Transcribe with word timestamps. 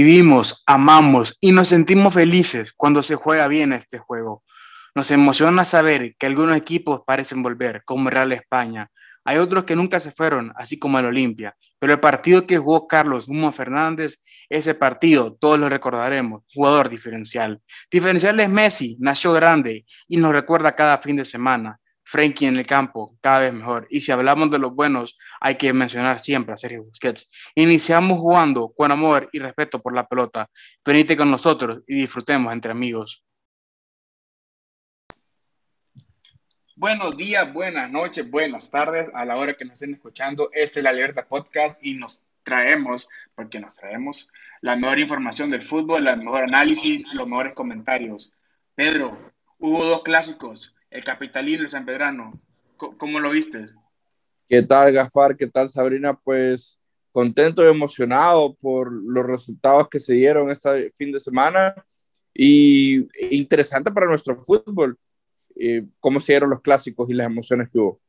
Vivimos, 0.00 0.62
amamos 0.64 1.36
y 1.40 1.50
nos 1.50 1.66
sentimos 1.66 2.14
felices 2.14 2.72
cuando 2.76 3.02
se 3.02 3.16
juega 3.16 3.48
bien 3.48 3.72
este 3.72 3.98
juego. 3.98 4.44
Nos 4.94 5.10
emociona 5.10 5.64
saber 5.64 6.14
que 6.16 6.26
algunos 6.26 6.56
equipos 6.56 7.00
parecen 7.04 7.42
volver, 7.42 7.82
como 7.84 8.08
Real 8.08 8.30
España. 8.30 8.92
Hay 9.24 9.38
otros 9.38 9.64
que 9.64 9.74
nunca 9.74 9.98
se 9.98 10.12
fueron, 10.12 10.52
así 10.54 10.78
como 10.78 11.00
el 11.00 11.06
Olimpia. 11.06 11.56
Pero 11.80 11.94
el 11.94 11.98
partido 11.98 12.46
que 12.46 12.58
jugó 12.58 12.86
Carlos 12.86 13.26
Humo 13.26 13.50
Fernández, 13.50 14.22
ese 14.48 14.76
partido 14.76 15.34
todos 15.34 15.58
lo 15.58 15.68
recordaremos. 15.68 16.44
Jugador 16.54 16.88
diferencial. 16.88 17.60
Diferencial 17.90 18.38
es 18.38 18.48
Messi, 18.48 18.96
nació 19.00 19.32
grande 19.32 19.84
y 20.06 20.18
nos 20.18 20.30
recuerda 20.30 20.76
cada 20.76 20.98
fin 20.98 21.16
de 21.16 21.24
semana. 21.24 21.80
Frankie 22.08 22.46
en 22.46 22.56
el 22.56 22.66
campo, 22.66 23.18
cada 23.20 23.40
vez 23.40 23.52
mejor. 23.52 23.86
Y 23.90 24.00
si 24.00 24.10
hablamos 24.12 24.50
de 24.50 24.58
los 24.58 24.74
buenos, 24.74 25.18
hay 25.40 25.56
que 25.56 25.74
mencionar 25.74 26.20
siempre 26.20 26.54
a 26.54 26.56
Sergio 26.56 26.84
Busquets. 26.84 27.30
Iniciamos 27.54 28.18
jugando 28.18 28.72
con 28.74 28.90
amor 28.90 29.28
y 29.30 29.38
respeto 29.40 29.82
por 29.82 29.94
la 29.94 30.06
pelota. 30.08 30.48
Venite 30.82 31.18
con 31.18 31.30
nosotros 31.30 31.82
y 31.86 31.96
disfrutemos 31.96 32.50
entre 32.50 32.72
amigos. 32.72 33.22
Buenos 36.76 37.14
días, 37.14 37.52
buenas 37.52 37.90
noches, 37.90 38.30
buenas 38.30 38.70
tardes 38.70 39.10
a 39.12 39.26
la 39.26 39.36
hora 39.36 39.52
que 39.52 39.66
nos 39.66 39.74
estén 39.74 39.92
escuchando. 39.92 40.48
Este 40.54 40.80
es 40.80 40.84
la 40.84 40.90
Alerta 40.90 41.26
Podcast 41.26 41.78
y 41.82 41.94
nos 41.94 42.22
traemos, 42.42 43.06
porque 43.34 43.60
nos 43.60 43.74
traemos 43.74 44.30
la 44.62 44.76
mejor 44.76 44.98
información 44.98 45.50
del 45.50 45.60
fútbol, 45.60 46.08
el 46.08 46.16
mejor 46.16 46.44
análisis, 46.44 47.04
los 47.12 47.28
mejores 47.28 47.52
comentarios. 47.52 48.32
Pedro, 48.74 49.18
hubo 49.58 49.84
dos 49.84 50.02
clásicos 50.02 50.74
el 50.90 51.04
capitalino, 51.04 51.62
el 51.62 51.68
San 51.68 51.84
Pedrano. 51.84 52.40
¿Cómo 52.76 53.20
lo 53.20 53.30
viste? 53.30 53.66
¿Qué 54.46 54.62
tal, 54.62 54.92
Gaspar? 54.92 55.36
¿Qué 55.36 55.46
tal, 55.46 55.68
Sabrina? 55.68 56.14
Pues 56.14 56.78
contento 57.10 57.64
y 57.64 57.68
emocionado 57.68 58.54
por 58.54 58.92
los 58.92 59.26
resultados 59.26 59.88
que 59.88 59.98
se 59.98 60.12
dieron 60.12 60.50
este 60.50 60.92
fin 60.94 61.10
de 61.10 61.18
semana 61.20 61.74
y 62.32 63.08
interesante 63.34 63.90
para 63.90 64.06
nuestro 64.06 64.40
fútbol, 64.40 64.96
eh, 65.56 65.84
cómo 65.98 66.20
se 66.20 66.32
dieron 66.32 66.50
los 66.50 66.60
clásicos 66.60 67.10
y 67.10 67.14
las 67.14 67.26
emociones 67.26 67.68
que 67.72 67.78
hubo. 67.78 68.00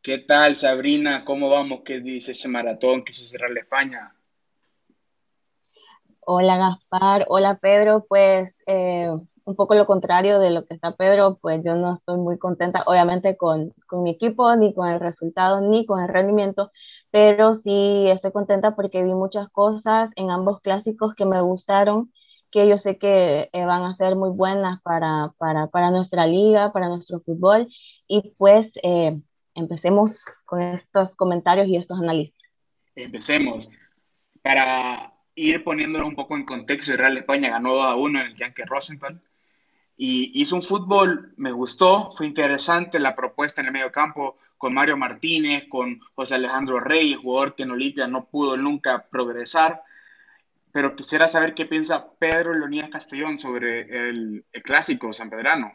¿Qué 0.00 0.18
tal, 0.18 0.56
Sabrina? 0.56 1.24
¿Cómo 1.24 1.50
vamos? 1.50 1.80
¿Qué 1.84 2.00
dice 2.00 2.30
ese 2.30 2.48
maratón 2.48 3.02
que 3.02 3.12
se 3.12 3.26
cerró 3.26 3.50
en 3.50 3.58
España? 3.58 4.14
Hola, 6.24 6.56
Gaspar. 6.56 7.26
Hola, 7.28 7.58
Pedro. 7.58 8.06
Pues 8.08 8.56
eh, 8.66 9.10
un 9.46 9.54
poco 9.54 9.76
lo 9.76 9.86
contrario 9.86 10.40
de 10.40 10.50
lo 10.50 10.66
que 10.66 10.74
está 10.74 10.96
Pedro, 10.96 11.38
pues 11.40 11.62
yo 11.64 11.76
no 11.76 11.94
estoy 11.94 12.18
muy 12.18 12.36
contenta, 12.36 12.82
obviamente, 12.86 13.36
con, 13.36 13.72
con, 13.86 14.02
mi 14.02 14.10
equipo, 14.10 14.54
ni 14.56 14.74
con 14.74 14.88
el 14.88 14.98
resultado, 14.98 15.60
ni 15.60 15.86
con 15.86 16.02
el 16.02 16.08
rendimiento, 16.08 16.72
pero 17.12 17.54
sí 17.54 18.08
estoy 18.08 18.32
contenta 18.32 18.74
porque 18.74 19.04
vi 19.04 19.14
muchas 19.14 19.48
cosas 19.48 20.10
en 20.16 20.32
ambos 20.32 20.60
clásicos 20.60 21.14
que 21.14 21.26
me 21.26 21.40
gustaron, 21.42 22.12
que 22.50 22.68
yo 22.68 22.76
sé 22.76 22.98
que 22.98 23.48
eh, 23.52 23.64
van 23.64 23.84
a 23.84 23.94
ser 23.94 24.16
muy 24.16 24.30
buenas 24.30 24.82
para, 24.82 25.32
para, 25.38 25.68
para, 25.68 25.92
nuestra 25.92 26.26
liga, 26.26 26.72
para 26.72 26.88
nuestro 26.88 27.20
fútbol, 27.20 27.68
y 28.08 28.34
pues 28.38 28.72
eh, 28.82 29.14
empecemos 29.54 30.24
con 30.44 30.60
estos 30.60 31.14
comentarios 31.14 31.68
y 31.68 31.76
estos 31.76 32.00
análisis. 32.00 32.36
Empecemos. 32.96 33.70
Para 34.42 35.14
ir 35.36 35.62
poniéndolo 35.62 36.08
un 36.08 36.16
poco 36.16 36.36
en 36.36 36.44
contexto, 36.44 36.90
el 36.90 36.98
Real 36.98 37.16
España 37.16 37.50
ganó 37.50 37.74
2 37.76 37.86
a 37.86 37.94
1 37.94 38.20
en 38.20 38.26
el 38.26 38.34
Yankee 38.34 38.64
Rosenthal 38.64 39.22
y 39.96 40.40
hizo 40.40 40.54
un 40.56 40.62
fútbol, 40.62 41.32
me 41.36 41.52
gustó, 41.52 42.10
fue 42.12 42.26
interesante 42.26 43.00
la 43.00 43.16
propuesta 43.16 43.60
en 43.60 43.68
el 43.68 43.72
medio 43.72 43.90
campo 43.90 44.36
con 44.58 44.74
Mario 44.74 44.96
Martínez, 44.96 45.64
con 45.68 46.00
José 46.14 46.34
Alejandro 46.34 46.80
Reyes, 46.80 47.18
jugador 47.18 47.54
que 47.54 47.62
en 47.62 47.70
Olimpia 47.70 48.06
no 48.06 48.26
pudo 48.26 48.56
nunca 48.56 49.06
progresar. 49.10 49.82
Pero 50.72 50.94
quisiera 50.94 51.28
saber 51.28 51.54
qué 51.54 51.64
piensa 51.64 52.10
Pedro 52.18 52.52
Leonidas 52.52 52.90
Castellón 52.90 53.38
sobre 53.38 54.08
el, 54.08 54.44
clásico 54.62 55.12
San 55.12 55.30
Pedrano. 55.30 55.72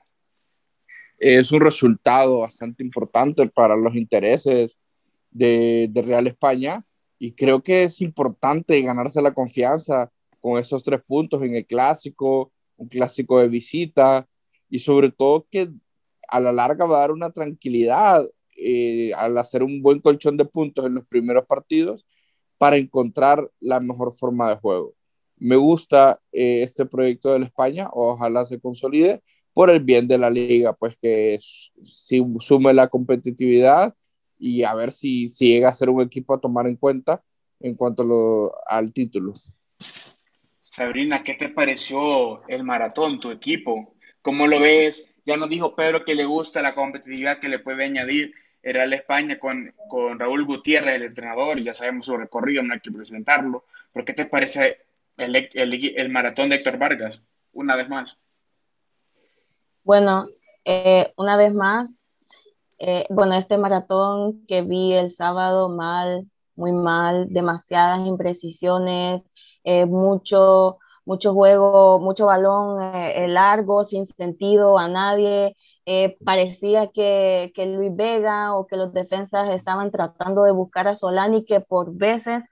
Es 1.17 1.51
un 1.51 1.61
resultado 1.61 2.39
bastante 2.39 2.83
importante 2.83 3.47
para 3.47 3.75
los 3.75 3.95
intereses 3.95 4.77
de, 5.31 5.87
de 5.89 6.01
Real 6.01 6.27
España 6.27 6.83
y 7.17 7.33
creo 7.33 7.61
que 7.61 7.83
es 7.83 8.01
importante 8.01 8.79
ganarse 8.81 9.21
la 9.21 9.33
confianza 9.33 10.11
con 10.39 10.59
esos 10.59 10.83
tres 10.83 11.01
puntos 11.05 11.41
en 11.43 11.55
el 11.55 11.65
clásico, 11.65 12.51
un 12.81 12.87
clásico 12.87 13.39
de 13.39 13.47
visita 13.47 14.27
y 14.69 14.79
sobre 14.79 15.11
todo 15.11 15.45
que 15.51 15.69
a 16.27 16.39
la 16.39 16.51
larga 16.51 16.85
va 16.85 16.97
a 16.97 17.01
dar 17.01 17.11
una 17.11 17.31
tranquilidad 17.31 18.27
eh, 18.57 19.13
al 19.15 19.37
hacer 19.37 19.63
un 19.63 19.81
buen 19.81 19.99
colchón 19.99 20.37
de 20.37 20.45
puntos 20.45 20.85
en 20.85 20.95
los 20.95 21.05
primeros 21.05 21.45
partidos 21.45 22.05
para 22.57 22.77
encontrar 22.77 23.49
la 23.59 23.79
mejor 23.79 24.13
forma 24.13 24.49
de 24.49 24.55
juego. 24.57 24.95
Me 25.37 25.55
gusta 25.55 26.19
eh, 26.31 26.63
este 26.63 26.85
proyecto 26.85 27.33
de 27.33 27.39
la 27.39 27.45
España, 27.45 27.89
ojalá 27.93 28.45
se 28.45 28.59
consolide 28.59 29.21
por 29.53 29.69
el 29.69 29.81
bien 29.83 30.07
de 30.07 30.17
la 30.17 30.29
liga, 30.29 30.73
pues 30.73 30.97
que 30.97 31.37
si 31.39 32.23
sume 32.39 32.73
la 32.73 32.87
competitividad 32.87 33.93
y 34.39 34.63
a 34.63 34.73
ver 34.73 34.91
si, 34.91 35.27
si 35.27 35.47
llega 35.47 35.69
a 35.69 35.73
ser 35.73 35.89
un 35.89 36.01
equipo 36.01 36.33
a 36.33 36.41
tomar 36.41 36.67
en 36.67 36.77
cuenta 36.77 37.23
en 37.59 37.75
cuanto 37.75 38.51
al 38.67 38.91
título. 38.91 39.33
Sabrina, 40.71 41.21
¿qué 41.21 41.33
te 41.33 41.49
pareció 41.49 42.29
el 42.47 42.63
maratón, 42.63 43.19
tu 43.19 43.29
equipo? 43.29 43.93
¿Cómo 44.21 44.47
lo 44.47 44.61
ves? 44.61 45.13
Ya 45.25 45.35
nos 45.35 45.49
dijo 45.49 45.75
Pedro 45.75 46.05
que 46.05 46.15
le 46.15 46.23
gusta 46.23 46.61
la 46.61 46.73
competitividad 46.73 47.39
que 47.39 47.49
le 47.49 47.59
puede 47.59 47.83
añadir 47.83 48.33
el 48.63 48.75
Real 48.75 48.93
España 48.93 49.37
con, 49.37 49.75
con 49.89 50.17
Raúl 50.17 50.45
Gutiérrez, 50.45 50.95
el 50.95 51.03
entrenador, 51.03 51.59
y 51.59 51.65
ya 51.65 51.73
sabemos 51.73 52.05
su 52.05 52.15
recorrido, 52.15 52.63
no 52.63 52.73
hay 52.73 52.79
que 52.79 52.89
presentarlo. 52.89 53.65
¿Pero 53.91 54.05
qué 54.05 54.13
te 54.13 54.27
parece 54.27 54.77
el, 55.17 55.35
el, 55.35 55.93
el 55.97 56.09
maratón 56.09 56.47
de 56.47 56.55
Héctor 56.55 56.77
Vargas, 56.77 57.21
una 57.51 57.75
vez 57.75 57.89
más? 57.89 58.17
Bueno, 59.83 60.29
eh, 60.63 61.11
una 61.17 61.35
vez 61.35 61.53
más, 61.53 61.91
eh, 62.79 63.05
bueno, 63.09 63.35
este 63.35 63.57
maratón 63.57 64.45
que 64.47 64.61
vi 64.61 64.93
el 64.93 65.11
sábado 65.11 65.67
mal, 65.67 66.31
muy 66.55 66.71
mal, 66.71 67.27
demasiadas 67.29 68.07
imprecisiones, 68.07 69.30
eh, 69.63 69.85
mucho, 69.85 70.79
mucho 71.05 71.33
juego, 71.33 71.99
mucho 71.99 72.25
balón 72.27 72.81
eh, 72.81 73.27
largo, 73.27 73.83
sin 73.83 74.05
sentido 74.05 74.77
a 74.77 74.87
nadie. 74.87 75.55
Eh, 75.85 76.17
parecía 76.23 76.87
que, 76.87 77.51
que, 77.55 77.65
Luis 77.65 77.95
Vega 77.95 78.55
o 78.55 78.67
que 78.67 78.77
los 78.77 78.93
defensas 78.93 79.49
estaban 79.49 79.91
tratando 79.91 80.43
de 80.43 80.51
buscar 80.51 80.87
a 80.87 80.95
Solani, 80.95 81.45
que 81.45 81.59
por 81.59 81.93
veces 81.95 82.43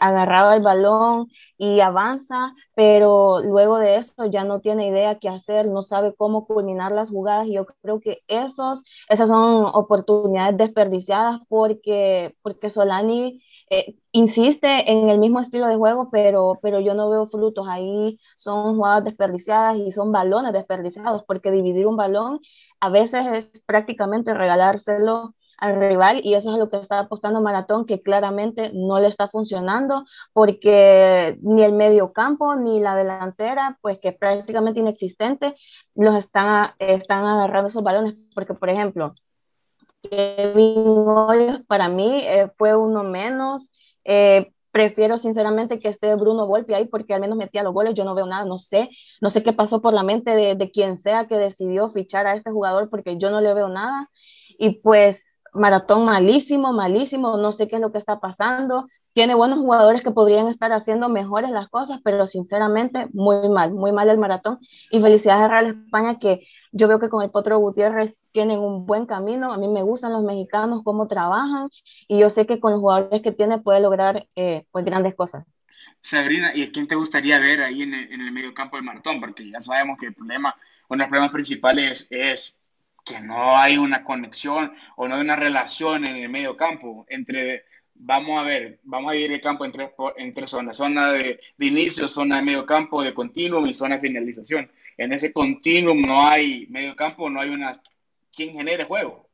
agarraba 0.00 0.54
el 0.56 0.62
balón 0.62 1.28
y 1.56 1.80
avanza, 1.80 2.52
pero 2.74 3.40
luego 3.40 3.78
de 3.78 3.96
eso 3.96 4.26
ya 4.26 4.44
no 4.44 4.60
tiene 4.60 4.88
idea 4.88 5.18
qué 5.18 5.30
hacer, 5.30 5.66
no 5.68 5.82
sabe 5.82 6.14
cómo 6.14 6.46
culminar 6.46 6.92
las 6.92 7.08
jugadas. 7.08 7.46
Y 7.46 7.54
yo 7.54 7.64
creo 7.82 7.98
que 8.00 8.20
esos, 8.28 8.82
esas 9.08 9.28
son 9.28 9.64
oportunidades 9.72 10.58
desperdiciadas 10.58 11.40
porque, 11.48 12.34
porque 12.42 12.68
Solani 12.68 13.40
eh, 13.78 13.96
insiste 14.12 14.90
en 14.90 15.08
el 15.08 15.18
mismo 15.18 15.40
estilo 15.40 15.66
de 15.66 15.76
juego, 15.76 16.08
pero, 16.10 16.58
pero 16.62 16.80
yo 16.80 16.94
no 16.94 17.10
veo 17.10 17.28
frutos. 17.28 17.66
Ahí 17.68 18.18
son 18.36 18.76
jugadas 18.76 19.04
desperdiciadas 19.04 19.76
y 19.78 19.92
son 19.92 20.12
balones 20.12 20.52
desperdiciados, 20.52 21.24
porque 21.26 21.50
dividir 21.50 21.86
un 21.86 21.96
balón 21.96 22.40
a 22.80 22.88
veces 22.90 23.26
es 23.32 23.62
prácticamente 23.66 24.34
regalárselo 24.34 25.34
al 25.58 25.76
rival 25.80 26.20
y 26.24 26.34
eso 26.34 26.52
es 26.52 26.58
lo 26.58 26.68
que 26.68 26.78
está 26.78 26.98
apostando 27.00 27.40
Maratón, 27.40 27.86
que 27.86 28.02
claramente 28.02 28.70
no 28.74 28.98
le 29.00 29.08
está 29.08 29.28
funcionando 29.28 30.04
porque 30.32 31.38
ni 31.42 31.62
el 31.62 31.72
medio 31.72 32.12
campo 32.12 32.56
ni 32.56 32.80
la 32.80 32.94
delantera, 32.96 33.78
pues 33.80 33.98
que 33.98 34.12
prácticamente 34.12 34.80
inexistente, 34.80 35.54
los 35.94 36.14
están, 36.16 36.72
están 36.78 37.24
agarrando 37.24 37.68
esos 37.68 37.82
balones, 37.82 38.14
porque 38.34 38.54
por 38.54 38.68
ejemplo, 38.70 39.14
Kevin 40.10 41.06
Hoyos 41.06 41.62
para 41.66 41.88
mí 41.88 42.20
eh, 42.22 42.48
fue 42.56 42.76
uno 42.76 43.02
menos. 43.02 43.72
Eh, 44.04 44.52
prefiero 44.70 45.18
sinceramente 45.18 45.78
que 45.78 45.88
esté 45.88 46.14
Bruno 46.16 46.46
Volpi 46.46 46.74
ahí 46.74 46.86
porque 46.86 47.14
al 47.14 47.20
menos 47.20 47.38
metía 47.38 47.62
los 47.62 47.72
goles, 47.72 47.94
yo 47.94 48.04
no 48.04 48.14
veo 48.14 48.26
nada, 48.26 48.44
no 48.44 48.58
sé, 48.58 48.90
no 49.20 49.30
sé 49.30 49.42
qué 49.44 49.52
pasó 49.52 49.80
por 49.80 49.94
la 49.94 50.02
mente 50.02 50.32
de, 50.32 50.56
de 50.56 50.70
quien 50.72 50.96
sea 50.96 51.26
que 51.28 51.36
decidió 51.36 51.90
fichar 51.90 52.26
a 52.26 52.34
este 52.34 52.50
jugador 52.50 52.90
porque 52.90 53.16
yo 53.16 53.30
no 53.30 53.40
le 53.40 53.54
veo 53.54 53.68
nada. 53.68 54.10
Y 54.58 54.80
pues 54.80 55.40
maratón 55.52 56.04
malísimo, 56.04 56.72
malísimo, 56.72 57.36
no 57.36 57.52
sé 57.52 57.68
qué 57.68 57.76
es 57.76 57.82
lo 57.82 57.92
que 57.92 57.98
está 57.98 58.20
pasando. 58.20 58.88
Tiene 59.12 59.36
buenos 59.36 59.60
jugadores 59.60 60.02
que 60.02 60.10
podrían 60.10 60.48
estar 60.48 60.72
haciendo 60.72 61.08
mejores 61.08 61.50
las 61.50 61.68
cosas, 61.68 62.00
pero 62.02 62.26
sinceramente 62.26 63.06
muy 63.12 63.48
mal, 63.48 63.72
muy 63.72 63.92
mal 63.92 64.08
el 64.08 64.18
maratón. 64.18 64.58
Y 64.90 65.00
felicidades 65.00 65.44
a 65.44 65.48
Real 65.48 65.84
España 65.84 66.18
que 66.18 66.46
yo 66.74 66.88
veo 66.88 66.98
que 66.98 67.08
con 67.08 67.22
el 67.22 67.30
Potro 67.30 67.56
Gutiérrez 67.58 68.18
tienen 68.32 68.58
un 68.58 68.84
buen 68.84 69.06
camino. 69.06 69.52
A 69.52 69.58
mí 69.58 69.68
me 69.68 69.82
gustan 69.82 70.12
los 70.12 70.24
mexicanos, 70.24 70.82
cómo 70.82 71.06
trabajan, 71.06 71.70
y 72.08 72.18
yo 72.18 72.30
sé 72.30 72.46
que 72.46 72.58
con 72.58 72.72
los 72.72 72.80
jugadores 72.80 73.22
que 73.22 73.30
tiene 73.30 73.60
puede 73.60 73.80
lograr 73.80 74.26
eh, 74.34 74.64
pues 74.72 74.84
grandes 74.84 75.14
cosas. 75.14 75.46
Sabrina, 76.00 76.50
¿y 76.52 76.64
a 76.64 76.72
quién 76.72 76.88
te 76.88 76.96
gustaría 76.96 77.38
ver 77.38 77.62
ahí 77.62 77.82
en 77.82 77.94
el, 77.94 78.32
medio 78.32 78.52
campo 78.52 78.76
del 78.76 78.84
maratón? 78.84 79.20
Porque 79.20 79.48
ya 79.48 79.60
sabemos 79.60 79.96
que 79.98 80.06
el 80.06 80.14
problema, 80.14 80.56
uno 80.88 80.98
de 80.98 81.04
los 81.04 81.08
problemas 81.08 81.32
principales 81.32 82.08
es 82.10 82.56
que 83.04 83.20
no 83.20 83.56
hay 83.56 83.78
una 83.78 84.02
conexión 84.02 84.72
o 84.96 85.06
no 85.06 85.14
hay 85.14 85.20
una 85.20 85.36
relación 85.36 86.04
en 86.04 86.16
el 86.16 86.28
medio 86.28 86.56
campo 86.56 87.06
entre 87.08 87.66
vamos 87.94 88.38
a 88.38 88.42
ver, 88.42 88.80
vamos 88.82 89.10
a 89.10 89.14
dividir 89.14 89.32
el 89.32 89.40
campo 89.40 89.64
en 89.64 89.72
tres, 89.72 89.90
en 90.16 90.32
tres 90.32 90.50
zonas, 90.50 90.76
zona 90.76 91.12
de, 91.12 91.40
de, 91.56 91.66
inicio, 91.66 92.08
zona 92.08 92.36
de 92.36 92.42
medio 92.42 92.66
campo, 92.66 93.02
de 93.02 93.14
continuum 93.14 93.66
y 93.66 93.74
zona 93.74 93.96
de 93.96 94.02
finalización. 94.02 94.70
En 94.96 95.12
ese 95.12 95.32
continuum 95.32 96.00
no 96.02 96.26
hay 96.26 96.66
medio 96.70 96.94
campo, 96.96 97.30
no 97.30 97.40
hay 97.40 97.50
una, 97.50 97.80
¿quién 98.34 98.54
genere 98.54 98.84
juego? 98.84 99.28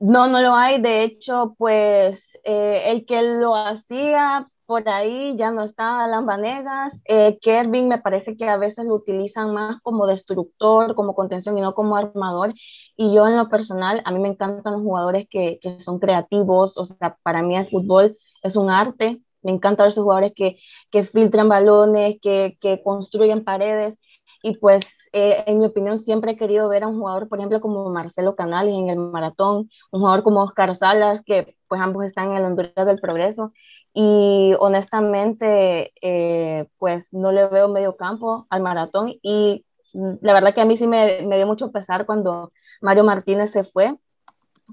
No, 0.00 0.28
no 0.28 0.40
lo 0.40 0.54
hay. 0.54 0.80
De 0.80 1.02
hecho, 1.02 1.54
pues 1.58 2.38
eh, 2.44 2.82
el 2.86 3.04
que 3.04 3.22
lo 3.22 3.56
hacía 3.56 4.48
por 4.68 4.86
ahí 4.90 5.34
ya 5.38 5.50
no 5.50 5.64
está 5.64 6.04
Alan 6.04 6.26
Vanegas. 6.26 7.00
Eh, 7.06 7.38
Kervin 7.40 7.88
me 7.88 7.98
parece 8.00 8.36
que 8.36 8.44
a 8.46 8.58
veces 8.58 8.84
lo 8.84 8.96
utilizan 8.96 9.54
más 9.54 9.80
como 9.82 10.06
destructor, 10.06 10.94
como 10.94 11.14
contención 11.14 11.56
y 11.56 11.62
no 11.62 11.74
como 11.74 11.96
armador. 11.96 12.52
Y 12.94 13.14
yo 13.14 13.26
en 13.26 13.38
lo 13.38 13.48
personal, 13.48 14.02
a 14.04 14.12
mí 14.12 14.18
me 14.20 14.28
encantan 14.28 14.74
los 14.74 14.82
jugadores 14.82 15.26
que, 15.30 15.58
que 15.62 15.80
son 15.80 15.98
creativos. 15.98 16.76
O 16.76 16.84
sea, 16.84 17.16
para 17.22 17.42
mí 17.42 17.56
el 17.56 17.66
fútbol 17.70 18.18
es 18.42 18.56
un 18.56 18.68
arte. 18.68 19.22
Me 19.42 19.52
encantan 19.52 19.88
esos 19.88 20.04
jugadores 20.04 20.34
que, 20.36 20.58
que 20.90 21.04
filtran 21.04 21.48
balones, 21.48 22.18
que, 22.20 22.58
que 22.60 22.82
construyen 22.82 23.44
paredes. 23.44 23.96
Y 24.42 24.58
pues, 24.58 24.84
eh, 25.12 25.44
en 25.46 25.60
mi 25.60 25.64
opinión, 25.66 25.98
siempre 25.98 26.32
he 26.32 26.36
querido 26.36 26.68
ver 26.68 26.82
a 26.84 26.88
un 26.88 26.98
jugador, 26.98 27.28
por 27.28 27.38
ejemplo, 27.38 27.62
como 27.62 27.88
Marcelo 27.90 28.36
Canales 28.36 28.74
en 28.74 28.90
el 28.90 28.98
maratón, 28.98 29.70
un 29.90 30.00
jugador 30.00 30.22
como 30.22 30.42
Oscar 30.42 30.76
Salas, 30.76 31.22
que 31.24 31.56
pues 31.68 31.80
ambos 31.80 32.04
están 32.04 32.32
en 32.32 32.36
el 32.38 32.44
Honduras 32.44 32.86
del 32.86 32.98
Progreso 32.98 33.52
y 33.94 34.54
honestamente 34.60 35.92
eh, 36.02 36.66
pues 36.78 37.12
no 37.12 37.32
le 37.32 37.46
veo 37.48 37.68
medio 37.68 37.96
campo 37.96 38.46
al 38.50 38.62
maratón 38.62 39.14
y 39.22 39.64
la 39.92 40.32
verdad 40.32 40.54
que 40.54 40.60
a 40.60 40.64
mí 40.64 40.76
sí 40.76 40.86
me, 40.86 41.22
me 41.22 41.36
dio 41.36 41.46
mucho 41.46 41.72
pesar 41.72 42.06
cuando 42.06 42.52
Mario 42.80 43.04
Martínez 43.04 43.50
se 43.50 43.64
fue, 43.64 43.96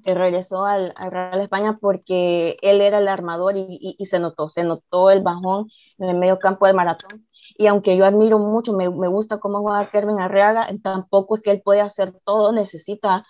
que 0.04 0.14
regresó 0.14 0.66
al, 0.66 0.94
Real 1.10 1.42
España 1.42 1.78
porque 1.80 2.58
él 2.62 2.82
era 2.82 2.98
el 2.98 3.08
armador 3.08 3.56
y, 3.58 3.96
y, 3.98 4.06
se 4.06 4.20
notó, 4.20 4.50
se 4.50 4.64
notó 4.64 5.10
el 5.10 5.22
bajón 5.22 5.70
en 5.98 6.10
el 6.10 6.18
medio 6.18 6.38
campo 6.38 6.66
del 6.66 6.76
maratón. 6.76 7.26
Y 7.58 7.68
aunque 7.68 7.96
yo 7.96 8.06
admiro 8.06 8.40
mucho, 8.40 8.74
me, 8.74 8.90
me 8.90 9.08
gusta 9.08 9.40
cómo 9.40 9.62
juega 9.62 9.90
Kervin 9.90 10.20
Arriaga, 10.20 10.68
tampoco 10.84 11.38
es 11.38 11.44
que 11.44 11.52
él 11.52 11.62
puede 11.62 11.82
hacer 11.82 12.14
todo, 12.26 12.52
necesita 12.52 13.26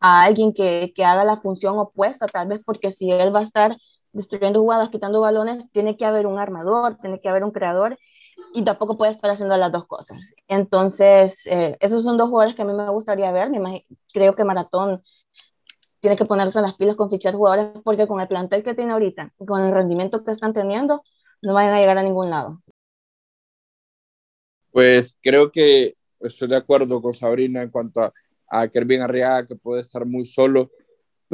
a 0.00 0.22
alguien 0.22 0.52
que, 0.52 0.92
que 0.94 1.04
haga 1.04 1.24
la 1.24 1.38
función 1.38 1.78
opuesta, 1.78 2.26
tal 2.26 2.48
vez 2.48 2.60
porque 2.64 2.92
si 2.92 3.10
él 3.10 3.34
va 3.34 3.40
a 3.40 3.44
estar 3.44 3.76
destruyendo 4.14 4.60
jugadas, 4.60 4.90
quitando 4.90 5.20
balones, 5.20 5.70
tiene 5.72 5.96
que 5.96 6.06
haber 6.06 6.26
un 6.26 6.38
armador, 6.38 6.96
tiene 7.02 7.20
que 7.20 7.28
haber 7.28 7.44
un 7.44 7.50
creador 7.50 7.98
y 8.54 8.64
tampoco 8.64 8.96
puede 8.96 9.12
estar 9.12 9.30
haciendo 9.30 9.56
las 9.56 9.72
dos 9.72 9.86
cosas. 9.86 10.34
Entonces, 10.48 11.42
eh, 11.46 11.76
esos 11.80 12.04
son 12.04 12.16
dos 12.16 12.30
jugadores 12.30 12.54
que 12.54 12.62
a 12.62 12.64
mí 12.64 12.72
me 12.72 12.88
gustaría 12.90 13.30
ver. 13.32 13.50
Me 13.50 13.84
creo 14.12 14.34
que 14.34 14.44
Maratón 14.44 15.02
tiene 16.00 16.16
que 16.16 16.24
ponerse 16.24 16.58
en 16.58 16.64
las 16.64 16.76
pilas 16.76 16.96
con 16.96 17.10
fichar 17.10 17.34
jugadores 17.34 17.82
porque 17.82 18.06
con 18.06 18.20
el 18.20 18.28
plantel 18.28 18.62
que 18.62 18.74
tiene 18.74 18.92
ahorita, 18.92 19.32
con 19.46 19.62
el 19.62 19.72
rendimiento 19.72 20.24
que 20.24 20.30
están 20.30 20.54
teniendo, 20.54 21.02
no 21.42 21.54
van 21.54 21.70
a 21.70 21.80
llegar 21.80 21.98
a 21.98 22.02
ningún 22.02 22.30
lado. 22.30 22.62
Pues 24.70 25.16
creo 25.22 25.50
que 25.50 25.96
estoy 26.20 26.48
de 26.48 26.56
acuerdo 26.56 27.00
con 27.02 27.14
Sabrina 27.14 27.62
en 27.62 27.70
cuanto 27.70 28.00
a, 28.00 28.12
a 28.48 28.68
Kervin 28.68 29.02
Arriaga, 29.02 29.46
que 29.46 29.56
puede 29.56 29.80
estar 29.80 30.04
muy 30.06 30.26
solo 30.26 30.70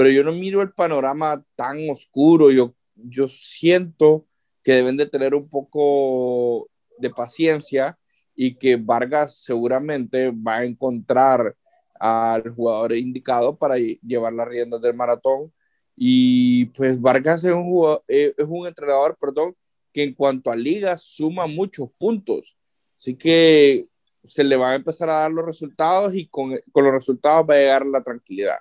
pero 0.01 0.13
yo 0.13 0.25
no 0.25 0.33
miro 0.33 0.63
el 0.63 0.73
panorama 0.73 1.45
tan 1.55 1.91
oscuro. 1.91 2.51
Yo, 2.51 2.75
yo 2.95 3.29
siento 3.29 4.27
que 4.65 4.73
deben 4.73 4.97
de 4.97 5.05
tener 5.05 5.35
un 5.35 5.47
poco 5.47 6.71
de 6.97 7.11
paciencia 7.11 7.99
y 8.35 8.55
que 8.55 8.77
Vargas 8.77 9.43
seguramente 9.43 10.31
va 10.31 10.57
a 10.57 10.65
encontrar 10.65 11.55
al 11.99 12.49
jugador 12.49 12.95
indicado 12.95 13.59
para 13.59 13.77
llevar 13.77 14.33
las 14.33 14.49
riendas 14.49 14.81
del 14.81 14.95
maratón. 14.95 15.53
Y 15.95 16.65
pues 16.75 16.99
Vargas 16.99 17.45
es 17.45 17.53
un, 17.53 17.99
eh, 18.09 18.33
es 18.39 18.47
un 18.49 18.67
entrenador, 18.67 19.19
perdón, 19.21 19.55
que 19.93 20.03
en 20.03 20.15
cuanto 20.15 20.51
a 20.51 20.57
ligas 20.57 21.03
suma 21.03 21.47
muchos 21.47 21.91
puntos. 21.99 22.57
Así 22.97 23.17
que 23.17 23.85
se 24.25 24.45
le 24.45 24.57
van 24.57 24.73
a 24.73 24.77
empezar 24.77 25.11
a 25.11 25.21
dar 25.21 25.31
los 25.31 25.45
resultados 25.45 26.15
y 26.15 26.27
con, 26.27 26.59
con 26.73 26.85
los 26.85 26.95
resultados 26.95 27.45
va 27.47 27.53
a 27.53 27.59
llegar 27.59 27.85
la 27.85 28.03
tranquilidad. 28.03 28.61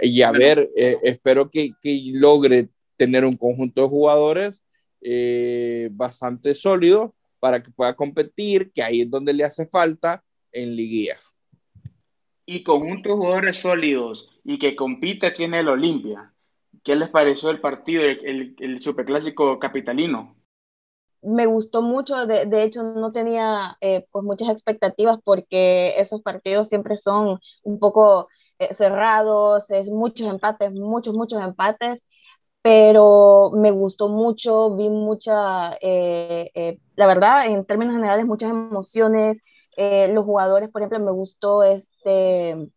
Y 0.00 0.22
a 0.22 0.30
ver, 0.32 0.70
eh, 0.76 0.96
espero 1.02 1.50
que, 1.50 1.70
que, 1.80 2.10
logre 2.14 2.68
tener 2.96 3.24
un 3.24 3.36
conjunto 3.36 3.82
de 3.82 3.88
jugadores 3.88 4.64
eh, 5.00 5.88
bastante 5.92 6.54
sólido 6.54 7.14
para 7.38 7.62
que 7.62 7.70
pueda 7.70 7.94
competir, 7.94 8.70
que 8.72 8.82
ahí 8.82 9.02
es 9.02 9.10
donde 9.10 9.32
le 9.32 9.44
hace 9.44 9.66
falta 9.66 10.22
en 10.52 10.76
liguilla. 10.76 11.16
Y 12.46 12.62
conjunto 12.62 13.10
de 13.10 13.14
jugadores 13.14 13.58
sólidos 13.58 14.30
y 14.44 14.58
que 14.58 14.76
compita 14.76 15.32
tiene 15.32 15.60
el 15.60 15.68
Olimpia. 15.68 16.34
¿Qué 16.82 16.96
les 16.96 17.08
pareció 17.08 17.50
el 17.50 17.60
partido, 17.60 18.04
el, 18.04 18.54
el, 18.58 18.80
superclásico 18.80 19.58
capitalino? 19.58 20.36
me 21.22 21.46
gustó 21.46 21.82
mucho, 21.82 22.26
de, 22.26 22.46
de, 22.46 22.62
hecho 22.62 22.82
no 22.82 23.12
tenía 23.12 23.76
eh, 23.80 24.06
pues 24.10 24.24
muchas 24.24 24.48
expectativas 24.48 25.18
porque 25.22 26.00
esos 26.00 26.22
partidos 26.22 26.68
siempre 26.68 26.96
son 26.96 27.38
un 27.62 27.78
poco 27.78 28.28
cerrados, 28.76 29.70
es 29.70 29.88
muchos 29.88 30.32
empates, 30.32 30.72
muchos, 30.72 31.14
muchos 31.14 31.42
empates, 31.42 32.04
pero 32.62 33.50
me 33.54 33.70
gustó 33.70 34.08
mucho, 34.08 34.76
vi 34.76 34.90
mucha, 34.90 35.74
eh, 35.80 36.50
eh, 36.54 36.78
la 36.96 37.06
verdad, 37.06 37.46
en 37.46 37.64
términos 37.64 37.94
generales, 37.94 38.26
muchas 38.26 38.50
emociones. 38.50 39.42
los 39.76 40.24
jugadores, 40.24 40.70
por 40.70 40.82
ejemplo, 40.82 41.00
me 41.00 41.12
gustó 41.12 41.62
este 41.62 42.70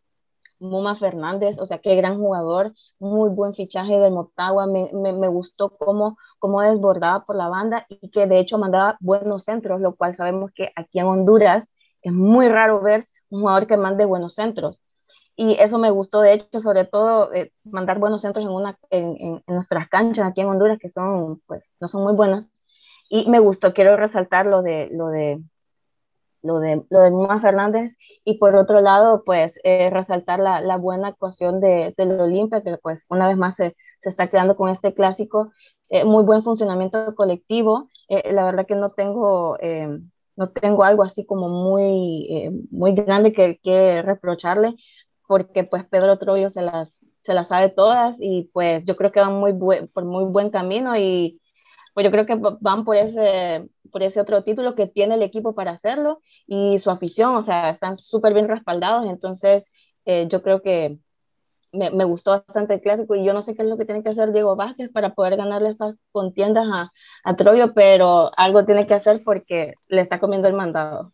Muma 0.58 0.96
Fernández, 0.96 1.58
o 1.60 1.66
sea, 1.66 1.78
qué 1.78 1.94
gran 1.96 2.18
jugador, 2.18 2.72
muy 2.98 3.30
buen 3.30 3.54
fichaje 3.54 3.98
del 3.98 4.12
Motagua, 4.12 4.66
me, 4.66 4.90
me, 4.92 5.12
me, 5.12 5.28
gustó 5.28 5.76
cómo, 5.76 6.16
cómo 6.38 6.60
desbordaba 6.62 7.24
por 7.24 7.36
la 7.36 7.48
banda 7.48 7.86
y 7.88 8.10
que 8.10 8.26
de 8.26 8.38
hecho 8.38 8.58
mandaba 8.58 8.96
buenos 9.00 9.44
centros, 9.44 9.80
lo 9.80 9.94
cual 9.96 10.16
sabemos 10.16 10.50
que 10.54 10.72
aquí 10.76 10.98
en 11.00 11.06
Honduras 11.06 11.66
es 12.02 12.12
muy 12.12 12.48
raro 12.48 12.80
ver 12.80 13.06
un 13.30 13.40
jugador 13.40 13.66
que 13.66 13.76
mande 13.76 14.04
buenos 14.04 14.34
centros 14.34 14.78
y 15.36 15.56
eso 15.58 15.78
me 15.78 15.90
gustó, 15.90 16.20
de 16.20 16.34
hecho, 16.34 16.60
sobre 16.60 16.84
todo 16.84 17.32
eh, 17.32 17.52
mandar 17.64 17.98
buenos 17.98 18.22
centros 18.22 18.44
en, 18.44 18.52
una, 18.52 18.78
en, 18.90 19.16
en, 19.18 19.42
nuestras 19.54 19.88
canchas 19.88 20.28
aquí 20.28 20.40
en 20.40 20.48
Honduras, 20.48 20.78
que 20.78 20.88
son, 20.88 21.40
pues, 21.46 21.74
no 21.80 21.88
son 21.88 22.04
muy 22.04 22.14
buenas. 22.14 22.48
Y 23.08 23.28
me 23.28 23.40
gustó, 23.40 23.74
quiero 23.74 23.96
resaltar 23.96 24.46
lo 24.46 24.62
de, 24.62 24.88
lo 24.92 25.08
de, 25.08 25.42
lo 26.42 26.60
de, 26.60 26.84
lo 26.88 27.00
de 27.00 27.10
Muma 27.10 27.40
Fernández 27.40 27.96
y 28.24 28.38
por 28.38 28.54
otro 28.54 28.80
lado, 28.80 29.24
pues, 29.24 29.58
eh, 29.64 29.90
resaltar 29.90 30.38
la, 30.38 30.60
la, 30.60 30.76
buena 30.76 31.08
actuación 31.08 31.60
de, 31.60 31.94
del 31.96 32.20
Olimpia, 32.20 32.62
que 32.62 32.78
pues 32.78 33.04
una 33.08 33.26
vez 33.26 33.36
más 33.36 33.56
se, 33.56 33.76
se 34.00 34.08
está 34.10 34.30
quedando 34.30 34.56
con 34.56 34.68
este 34.68 34.94
clásico, 34.94 35.50
eh, 35.88 36.04
muy 36.04 36.22
buen 36.24 36.44
funcionamiento 36.44 37.14
colectivo, 37.16 37.88
la 38.08 38.44
verdad 38.44 38.66
que 38.66 38.76
no 38.76 38.90
tengo 38.90 39.56
no 40.36 40.50
tengo 40.50 40.82
algo 40.84 41.04
así 41.04 41.24
como 41.24 41.48
muy, 41.48 42.50
muy 42.70 42.92
grande 42.92 43.32
que, 43.32 43.60
que 43.62 44.02
reprocharle, 44.02 44.74
porque 45.26 45.64
pues 45.64 45.84
Pedro 45.86 46.18
Troyo 46.18 46.50
se 46.50 46.62
las, 46.62 46.98
se 47.22 47.34
las 47.34 47.48
sabe 47.48 47.68
todas 47.70 48.16
y 48.20 48.50
pues 48.52 48.84
yo 48.84 48.96
creo 48.96 49.12
que 49.12 49.20
van 49.20 49.34
muy 49.34 49.52
por 49.92 50.04
muy 50.04 50.24
buen 50.24 50.50
camino 50.50 50.96
y 50.96 51.40
pues 51.94 52.04
yo 52.04 52.10
creo 52.10 52.26
que 52.26 52.36
van 52.60 52.84
por 52.84 52.96
ese, 52.96 53.68
por 53.92 54.02
ese 54.02 54.20
otro 54.20 54.42
título 54.44 54.74
que 54.74 54.86
tiene 54.86 55.14
el 55.14 55.22
equipo 55.22 55.54
para 55.54 55.72
hacerlo 55.72 56.20
y 56.46 56.78
su 56.80 56.90
afición, 56.90 57.36
o 57.36 57.42
sea, 57.42 57.70
están 57.70 57.96
súper 57.96 58.34
bien 58.34 58.48
respaldados, 58.48 59.06
entonces 59.06 59.70
eh, 60.04 60.26
yo 60.28 60.42
creo 60.42 60.60
que 60.62 60.98
me, 61.72 61.90
me, 61.90 62.04
gustó 62.04 62.30
bastante 62.32 62.74
el 62.74 62.80
clásico 62.80 63.14
y 63.14 63.24
yo 63.24 63.32
no 63.32 63.42
sé 63.42 63.54
qué 63.54 63.62
es 63.62 63.68
lo 63.68 63.76
que 63.76 63.84
tiene 63.84 64.02
que 64.02 64.10
hacer 64.10 64.32
Diego 64.32 64.56
Vázquez 64.56 64.90
para 64.90 65.14
poder 65.14 65.36
ganarle 65.36 65.68
estas 65.68 65.96
contiendas 66.12 66.66
a, 66.72 66.92
a 67.24 67.36
Troyo, 67.36 67.74
pero 67.74 68.30
algo 68.36 68.64
tiene 68.64 68.86
que 68.86 68.94
hacer 68.94 69.22
porque 69.24 69.74
le 69.88 70.00
está 70.02 70.20
comiendo 70.20 70.48
el 70.48 70.54
mandado. 70.54 71.12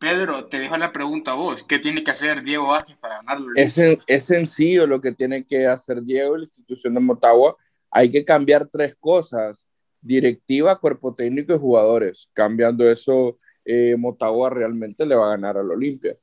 Pedro, 0.00 0.46
te 0.46 0.58
dejo 0.58 0.78
la 0.78 0.92
pregunta 0.92 1.32
a 1.32 1.34
vos. 1.34 1.62
¿Qué 1.62 1.78
tiene 1.78 2.02
que 2.02 2.10
hacer 2.10 2.42
Diego 2.42 2.68
Vázquez 2.68 2.96
para 2.96 3.16
ganarlo? 3.16 3.52
Es, 3.54 4.24
sencillo 4.24 4.86
lo 4.86 4.98
que 4.98 5.12
tiene 5.12 5.44
que 5.44 5.66
hacer 5.66 6.02
Diego, 6.02 6.38
la 6.38 6.44
institución 6.44 6.94
de 6.94 7.00
Motagua. 7.00 7.54
Hay 7.90 8.08
que 8.08 8.24
cambiar 8.24 8.66
tres 8.66 8.96
cosas. 8.98 9.68
Directiva, 10.00 10.80
cuerpo 10.80 11.12
técnico 11.12 11.54
y 11.54 11.58
jugadores. 11.58 12.30
Cambiando 12.32 12.90
eso, 12.90 13.38
eh, 13.62 13.94
Motagua 13.98 14.48
realmente 14.48 15.04
le 15.04 15.14
va 15.14 15.26
a 15.26 15.36
ganar 15.36 15.58
al 15.58 15.70
Olimpia. 15.70 16.16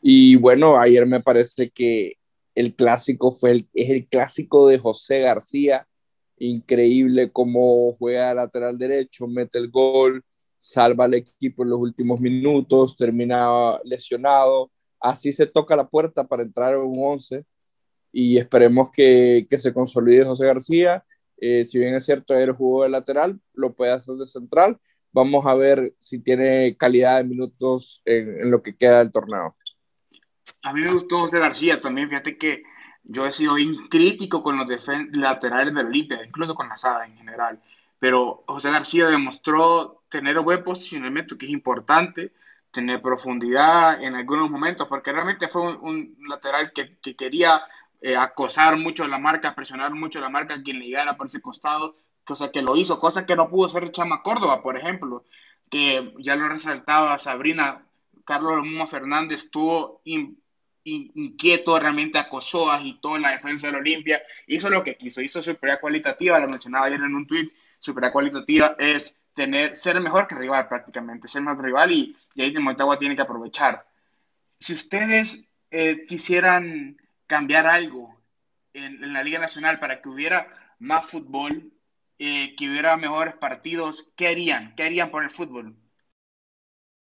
Y 0.00 0.36
bueno, 0.36 0.78
ayer 0.78 1.04
me 1.04 1.20
parece 1.20 1.70
que 1.70 2.12
el 2.54 2.76
clásico 2.76 3.32
fue 3.32 3.50
el, 3.50 3.68
es 3.74 3.90
el 3.90 4.06
clásico 4.06 4.68
de 4.68 4.78
José 4.78 5.22
García. 5.22 5.88
Increíble 6.38 7.32
cómo 7.32 7.96
juega 7.98 8.32
lateral 8.32 8.78
derecho, 8.78 9.26
mete 9.26 9.58
el 9.58 9.72
gol 9.72 10.24
salva 10.64 11.04
al 11.04 11.12
equipo 11.12 11.62
en 11.62 11.68
los 11.68 11.78
últimos 11.78 12.20
minutos, 12.20 12.96
termina 12.96 13.78
lesionado, 13.84 14.70
así 14.98 15.30
se 15.30 15.44
toca 15.44 15.76
la 15.76 15.86
puerta 15.86 16.24
para 16.24 16.42
entrar 16.42 16.72
en 16.72 16.80
un 16.80 16.96
11 16.98 17.44
y 18.10 18.38
esperemos 18.38 18.88
que, 18.90 19.46
que 19.48 19.58
se 19.58 19.74
consolide 19.74 20.24
José 20.24 20.46
García. 20.46 21.04
Eh, 21.36 21.64
si 21.64 21.78
bien 21.78 21.94
es 21.94 22.06
cierto, 22.06 22.34
el 22.34 22.52
juego 22.52 22.84
de 22.84 22.88
lateral, 22.88 23.38
lo 23.52 23.74
puede 23.74 23.92
hacer 23.92 24.14
de 24.14 24.26
central. 24.26 24.80
Vamos 25.12 25.44
a 25.44 25.54
ver 25.54 25.94
si 25.98 26.20
tiene 26.20 26.74
calidad 26.78 27.18
de 27.18 27.24
minutos 27.24 28.00
en, 28.06 28.50
lo 28.50 28.62
que 28.62 28.74
queda 28.74 29.00
del 29.00 29.12
torneo. 29.12 29.56
A 30.62 30.72
mí 30.72 30.80
me 30.80 30.92
gustó 30.92 31.18
José 31.18 31.40
García 31.40 31.78
también, 31.78 32.08
fíjate 32.08 32.38
que 32.38 32.62
yo 33.02 33.26
he 33.26 33.32
sido 33.32 33.56
crítico 33.90 34.42
con 34.42 34.56
los 34.56 34.66
laterales 35.12 35.74
de 35.74 35.82
Olimpia, 35.82 36.24
incluso 36.24 36.54
con 36.54 36.70
la 36.70 36.76
Sada 36.78 37.04
en 37.04 37.18
general. 37.18 37.60
Pero 37.98 38.44
José 38.46 38.70
García 38.70 39.08
demostró 39.08 40.03
tener 40.14 40.38
un 40.38 40.44
buen 40.44 40.62
posicionamiento, 40.62 41.36
que 41.36 41.46
es 41.46 41.50
importante, 41.50 42.32
tener 42.70 43.02
profundidad 43.02 44.00
en 44.00 44.14
algunos 44.14 44.48
momentos, 44.48 44.86
porque 44.86 45.12
realmente 45.12 45.48
fue 45.48 45.76
un, 45.76 46.16
lateral 46.28 46.72
que, 46.72 46.98
que 46.98 47.16
quería 47.16 47.62
eh, 48.00 48.16
acosar 48.16 48.76
mucho 48.76 49.08
la 49.08 49.18
marca, 49.18 49.56
presionar 49.56 49.92
mucho 49.92 50.20
la 50.20 50.28
marca, 50.28 50.62
quien 50.62 50.78
le 50.78 50.86
llegara 50.86 51.16
por 51.16 51.26
ese 51.26 51.40
costado, 51.40 51.96
cosa 52.22 52.52
que 52.52 52.62
lo 52.62 52.76
hizo, 52.76 53.00
cosa 53.00 53.26
que 53.26 53.34
no 53.34 53.50
pudo 53.50 53.66
hacer 53.66 53.90
Chama 53.90 54.22
Córdoba, 54.22 54.62
por 54.62 54.76
ejemplo, 54.76 55.24
que 55.68 56.14
ya 56.20 56.36
lo 56.36 56.48
resaltaba 56.48 57.18
Sabrina, 57.18 57.84
Carlos 58.24 58.58
Luma 58.58 58.86
Fernández 58.86 59.46
estuvo 59.46 60.00
inquieto, 60.84 61.80
realmente 61.80 62.18
acosó, 62.18 62.70
agitó 62.70 63.18
la 63.18 63.32
defensa 63.32 63.66
de 63.66 63.72
la 63.72 63.78
Olimpia, 63.80 64.22
hizo 64.46 64.70
lo 64.70 64.84
que 64.84 64.96
quiso, 64.96 65.20
hizo 65.20 65.42
superioridad 65.42 65.80
cualitativa, 65.80 66.38
lo 66.38 66.46
mencionaba 66.46 66.86
ayer 66.86 67.00
en 67.00 67.16
un 67.16 67.26
tweet, 67.26 67.50
superioridad 67.80 68.12
cualitativa 68.12 68.76
es 68.78 69.18
tener, 69.34 69.76
ser 69.76 70.00
mejor 70.00 70.26
que 70.26 70.34
rival 70.34 70.68
prácticamente, 70.68 71.28
ser 71.28 71.42
más 71.42 71.58
rival 71.58 71.92
y, 71.92 72.16
y 72.34 72.42
ahí 72.42 72.52
Motagua 72.54 72.98
tiene 72.98 73.16
que 73.16 73.22
aprovechar. 73.22 73.86
Si 74.58 74.72
ustedes 74.72 75.44
eh, 75.70 76.06
quisieran 76.06 76.96
cambiar 77.26 77.66
algo 77.66 78.14
en, 78.72 79.12
la 79.12 79.22
Liga 79.22 79.38
Nacional 79.38 79.78
para 79.78 80.00
que 80.00 80.08
hubiera 80.08 80.48
más 80.78 81.06
fútbol, 81.06 81.72
eh, 82.18 82.54
que 82.56 82.68
hubiera 82.68 82.96
mejores 82.96 83.34
partidos, 83.34 84.08
¿qué 84.16 84.28
harían? 84.28 84.74
¿Qué 84.76 84.84
harían 84.84 85.10
por 85.10 85.24
el 85.24 85.30
fútbol? 85.30 85.76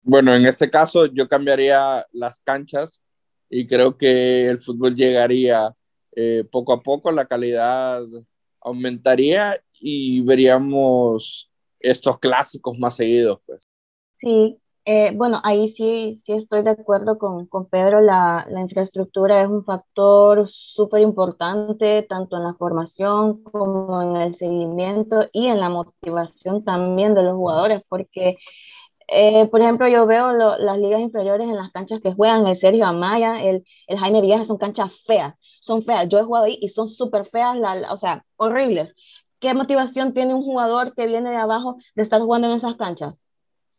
Bueno, 0.03 0.35
en 0.35 0.45
este 0.45 0.69
caso 0.69 1.05
yo 1.07 1.27
cambiaría 1.27 2.05
las 2.11 2.39
canchas 2.39 3.01
y 3.49 3.67
creo 3.67 3.97
que 3.97 4.47
el 4.47 4.59
fútbol 4.59 4.95
llegaría 4.95 5.75
eh, 6.15 6.43
poco 6.51 6.73
a 6.73 6.81
poco, 6.81 7.11
la 7.11 7.25
calidad 7.25 8.03
aumentaría 8.59 9.61
y 9.73 10.21
veríamos 10.21 11.50
estos 11.81 12.19
clásicos 12.19 12.77
más 12.79 12.95
seguidos. 12.95 13.39
Pues. 13.45 13.67
Sí, 14.19 14.61
eh, 14.85 15.11
bueno, 15.15 15.39
ahí 15.43 15.67
sí, 15.67 16.15
sí 16.15 16.33
estoy 16.33 16.63
de 16.63 16.71
acuerdo 16.71 17.19
con, 17.19 17.45
con 17.45 17.69
Pedro, 17.69 18.01
la, 18.01 18.47
la, 18.49 18.61
infraestructura 18.61 19.43
es 19.43 19.49
un 19.49 19.63
factor 19.63 20.47
súper 20.49 21.01
importante, 21.01 22.01
tanto 22.09 22.37
en 22.37 22.43
la 22.43 22.55
formación 22.55 23.43
como 23.43 24.01
en 24.01 24.15
el 24.17 24.33
seguimiento 24.35 25.29
y 25.33 25.47
en 25.47 25.59
la 25.59 25.69
motivación 25.69 26.63
también 26.63 27.13
de 27.13 27.21
los 27.23 27.33
jugadores, 27.33 27.83
porque, 27.89 28.37
eh, 29.07 29.47
por 29.51 29.61
ejemplo, 29.61 29.87
yo 29.87 30.07
veo 30.07 30.31
las 30.33 30.77
ligas 30.79 31.01
inferiores 31.01 31.47
en 31.47 31.57
las 31.57 31.71
canchas 31.71 31.99
que 32.01 32.13
juegan, 32.13 32.47
el 32.47 32.55
Sergio 32.55 32.85
Amaya, 32.87 33.43
el, 33.43 33.63
el 33.87 33.99
Jaime 33.99 34.21
Villegas, 34.21 34.47
son 34.47 34.57
canchas 34.57 34.91
feas, 35.05 35.35
son 35.61 35.83
feas, 35.83 36.09
yo 36.09 36.19
he 36.19 36.23
jugado 36.23 36.45
ahí 36.45 36.57
y 36.61 36.69
son 36.69 36.87
súper 36.87 37.25
feas, 37.27 37.57
la, 37.57 37.91
o 37.93 37.97
sea, 37.97 38.25
horribles. 38.37 38.95
¿Qué 39.41 39.53
motivación 39.55 40.13
tiene 40.13 40.35
un 40.35 40.43
jugador 40.43 40.93
que 40.93 41.07
viene 41.07 41.31
de 41.31 41.35
abajo 41.35 41.77
de 41.95 42.03
estar 42.03 42.21
jugando 42.21 42.47
en 42.47 42.53
esas 42.53 42.75
canchas? 42.75 43.25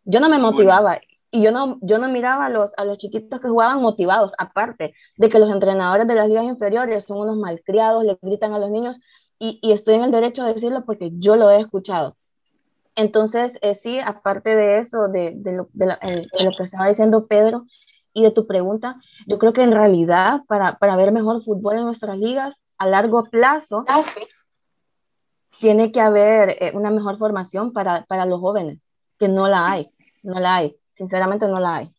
Yo 0.04 0.18
no 0.18 0.28
me 0.28 0.38
motivaba 0.38 1.00
y 1.30 1.40
yo 1.40 1.52
no, 1.52 1.78
yo 1.80 1.98
no 1.98 2.08
miraba 2.08 2.46
a 2.46 2.50
los, 2.50 2.72
a 2.76 2.84
los 2.84 2.98
chiquitos 2.98 3.40
que 3.40 3.48
jugaban 3.48 3.80
motivados, 3.80 4.32
aparte 4.38 4.92
de 5.16 5.28
que 5.28 5.38
los 5.38 5.50
entrenadores 5.50 6.06
de 6.08 6.16
las 6.16 6.28
ligas 6.28 6.44
inferiores 6.44 7.04
son 7.04 7.18
unos 7.18 7.36
malcriados, 7.36 8.04
le 8.04 8.18
gritan 8.20 8.52
a 8.52 8.58
los 8.58 8.70
niños 8.70 8.98
y, 9.38 9.60
y 9.62 9.70
estoy 9.72 9.94
en 9.94 10.02
el 10.02 10.10
derecho 10.10 10.44
de 10.44 10.52
decirlo 10.52 10.84
porque 10.84 11.12
yo 11.14 11.36
lo 11.36 11.48
he 11.48 11.60
escuchado. 11.60 12.16
Entonces, 12.96 13.56
eh, 13.62 13.74
sí, 13.74 14.00
aparte 14.00 14.54
de 14.56 14.78
eso, 14.78 15.08
de, 15.08 15.32
de, 15.36 15.52
lo, 15.52 15.68
de, 15.72 15.86
lo, 15.86 16.50
que 16.50 16.64
estaba 16.64 16.88
diciendo 16.88 17.26
Pedro 17.26 17.66
y 18.12 18.24
de 18.24 18.32
tu 18.32 18.46
pregunta, 18.48 18.96
yo 19.26 19.38
creo 19.38 19.52
que 19.52 19.62
en 19.62 19.72
realidad 19.72 20.40
para, 20.48 20.76
para 20.78 20.96
ver 20.96 21.12
mejor 21.12 21.42
fútbol 21.42 21.78
en 21.78 21.84
nuestras 21.84 22.18
ligas 22.18 22.62
a 22.76 22.86
largo 22.86 23.24
plazo, 23.24 23.84
tiene 25.62 25.92
que 25.92 26.00
haber 26.00 26.56
eh, 26.60 26.72
una 26.74 26.90
mejor 26.90 27.18
formación 27.18 27.72
para, 27.72 28.04
para 28.06 28.26
los 28.26 28.40
jóvenes 28.40 28.84
que 29.16 29.28
no 29.28 29.46
la 29.46 29.70
hay, 29.70 29.88
no 30.24 30.40
la 30.40 30.56
hay, 30.56 30.76
sinceramente 30.90 31.46
no 31.46 31.60
la 31.60 31.76
hay. 31.76 31.94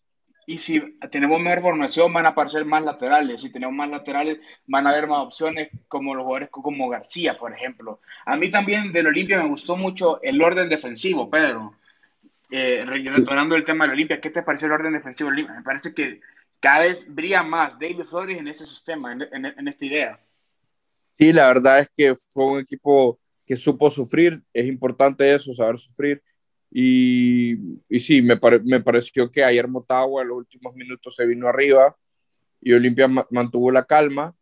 Y 0.45 0.57
si 0.57 0.81
tenemos 1.09 1.39
mejor 1.39 1.61
formación, 1.61 2.11
van 2.11 2.25
a 2.25 2.29
aparecer 2.29 2.65
más 2.65 2.83
laterales. 2.83 3.39
Si 3.39 3.49
tenemos 3.49 3.73
más 3.73 3.89
laterales, 3.89 4.39
van 4.67 4.85
a 4.85 4.89
haber 4.89 5.07
más 5.07 5.19
opciones, 5.19 5.69
como 5.87 6.13
los 6.13 6.25
jugadores 6.25 6.49
como 6.49 6.89
García, 6.89 7.37
por 7.37 7.53
ejemplo. 7.53 8.01
A 8.25 8.35
mí 8.35 8.51
también 8.51 8.91
del 8.91 9.07
Olimpia 9.07 9.41
me 9.41 9.47
gustó 9.47 9.77
mucho 9.77 10.21
el 10.21 10.41
orden 10.41 10.67
defensivo, 10.67 11.29
Pedro. 11.29 11.73
Eh, 12.51 12.83
retornando 12.85 13.55
el 13.55 13.63
tema 13.63 13.85
del 13.85 13.93
Olimpia, 13.93 14.19
¿qué 14.19 14.29
te 14.29 14.43
parece 14.43 14.65
el 14.65 14.73
orden 14.73 14.91
defensivo 14.91 15.29
del 15.29 15.35
Olimpia? 15.35 15.55
Me 15.55 15.63
parece 15.63 15.93
que 15.93 16.19
cada 16.59 16.81
vez 16.81 17.05
brilla 17.07 17.43
más 17.43 17.79
David 17.79 18.03
Flores 18.03 18.37
en 18.37 18.49
este 18.49 18.65
sistema, 18.65 19.13
en, 19.13 19.45
en 19.45 19.67
esta 19.69 19.85
idea. 19.85 20.19
Sí, 21.17 21.31
la 21.31 21.47
verdad 21.47 21.79
es 21.79 21.89
que 21.95 22.13
fue 22.27 22.45
un 22.45 22.59
equipo 22.59 23.17
que 23.45 23.55
supo 23.55 23.89
sufrir. 23.89 24.41
Es 24.53 24.67
importante 24.67 25.33
eso, 25.33 25.53
saber 25.53 25.77
sufrir 25.77 26.21
y, 26.75 27.53
y 27.87 27.99
sí, 27.99 28.23
me, 28.23 28.39
me, 28.63 28.81
pareció 28.81 29.29
que 29.29 29.43
ayer 29.43 29.67
Motagua 29.67 30.23
en 30.23 30.29
los 30.29 30.37
últimos 30.39 30.73
minutos 30.73 31.15
se 31.15 31.23
vino 31.27 31.47
arriba 31.47 31.95
y 32.59 32.73
Olimpia 32.73 33.07
mantuvo 33.29 33.69
la 33.69 33.85
calma 33.85 34.35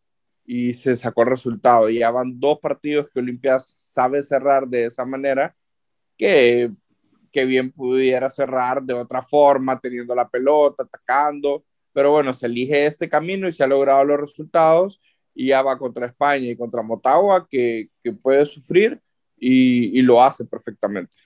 y 0.45 0.73
se 0.73 0.95
sacó 0.95 1.23
el 1.23 1.29
resultado. 1.29 1.89
Ya 1.89 2.09
van 2.09 2.39
dos 2.39 2.59
partidos 2.59 3.09
que 3.09 3.19
Olimpia 3.19 3.59
sabe 3.59 4.23
cerrar 4.23 4.65
de 4.65 4.85
esa 4.85 5.03
manera 5.03 5.53
que, 6.17 6.71
que 7.33 7.43
bien 7.43 7.69
pudiera 7.69 8.29
cerrar 8.29 8.81
de 8.81 8.93
otra 8.93 9.21
forma, 9.21 9.77
teniendo 9.81 10.15
la 10.15 10.29
pelota, 10.29 10.83
atacando. 10.83 11.65
Pero 11.91 12.11
bueno, 12.11 12.33
se 12.33 12.45
elige 12.45 12.85
este 12.85 13.09
camino 13.09 13.45
y 13.45 13.51
se 13.51 13.65
ha 13.65 13.67
logrado 13.67 14.05
los 14.05 14.21
resultados 14.21 15.01
y 15.33 15.47
ya 15.47 15.61
va 15.61 15.77
contra 15.77 16.07
España 16.07 16.47
y 16.47 16.57
contra 16.57 16.81
Motagua 16.81 17.47
que, 17.49 17.89
que 18.01 18.11
puede 18.11 18.45
sufrir 18.45 18.99
y, 19.37 19.97
y 19.97 20.01
lo 20.01 20.21
hace 20.21 20.45
perfectamente. 20.45 21.17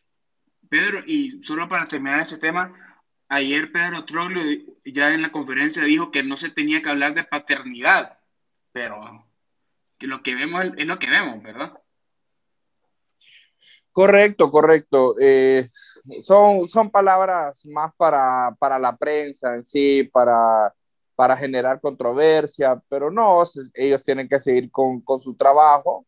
Pedro, 0.70 1.00
y 1.06 1.44
solo 1.44 1.68
para 1.68 1.86
terminar 1.86 2.22
este 2.22 2.38
tema, 2.38 2.74
ayer 3.28 3.72
Pedro 3.72 4.06
Troglio 4.06 4.42
ya 4.84 5.14
en 5.14 5.22
la 5.22 5.32
conferencia 5.32 5.84
dijo 5.84 6.12
que 6.12 6.24
no 6.24 6.38
se 6.38 6.50
tenía 6.50 6.82
que 6.82 6.90
hablar 6.90 7.14
de 7.14 7.24
paternidad, 7.24 8.20
pero 8.72 9.26
que 9.98 10.08
lo 10.08 10.22
que 10.22 10.36
vemos 10.36 10.66
es 10.78 10.86
lo 10.86 10.98
que 11.00 11.10
vemos, 11.10 11.42
¿verdad? 11.42 11.74
Correcto, 13.92 14.52
correcto. 14.52 15.16
Eh, 15.22 15.68
son, 16.22 16.68
son 16.68 16.92
palabras 16.92 17.66
más 17.66 17.94
para, 17.96 18.54
para, 18.60 18.78
la 18.78 18.98
prensa 18.98 19.56
en 19.56 19.64
sí, 19.64 20.04
para, 20.12 20.74
para 21.16 21.38
generar 21.38 21.80
controversia, 21.80 22.82
pero 22.90 23.12
no, 23.12 23.44
ellos 23.74 24.04
tienen 24.04 24.28
que 24.28 24.40
seguir 24.40 24.72
con, 24.72 25.02
con 25.02 25.20
su 25.20 25.36
trabajo 25.36 26.06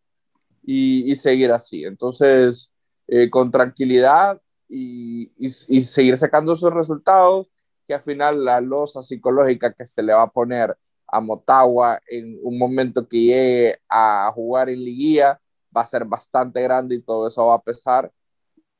y, 0.64 1.12
y, 1.12 1.16
seguir 1.16 1.52
así. 1.52 1.86
Entonces, 1.86 2.72
eh, 3.08 3.30
con 3.30 3.52
tranquilidad, 3.52 4.42
y, 4.68 5.32
y, 5.38 5.80
seguir 5.80 6.18
sacando 6.18 6.54
esos 6.54 6.74
resultados, 6.74 7.48
que 7.86 7.94
al 7.94 8.02
final 8.02 8.44
la 8.44 8.60
losa 8.62 9.02
psicológica 9.02 9.74
que 9.74 9.86
se 9.86 10.04
le 10.04 10.14
va 10.14 10.24
a 10.24 10.32
poner 10.32 10.78
a 11.08 11.22
Motagua 11.22 12.02
en 12.08 12.38
un 12.44 12.58
momento 12.58 13.08
que 13.08 13.18
llegue 13.18 13.80
a 13.90 14.30
jugar 14.34 14.70
en 14.70 14.84
liguilla 14.84 15.40
va 15.76 15.82
a 15.82 15.86
ser 15.86 16.04
bastante 16.04 16.62
grande 16.62 16.96
y 16.96 17.02
todo 17.02 17.28
eso 17.28 17.46
va 17.46 17.56
a 17.56 17.62
pesar 17.62 18.12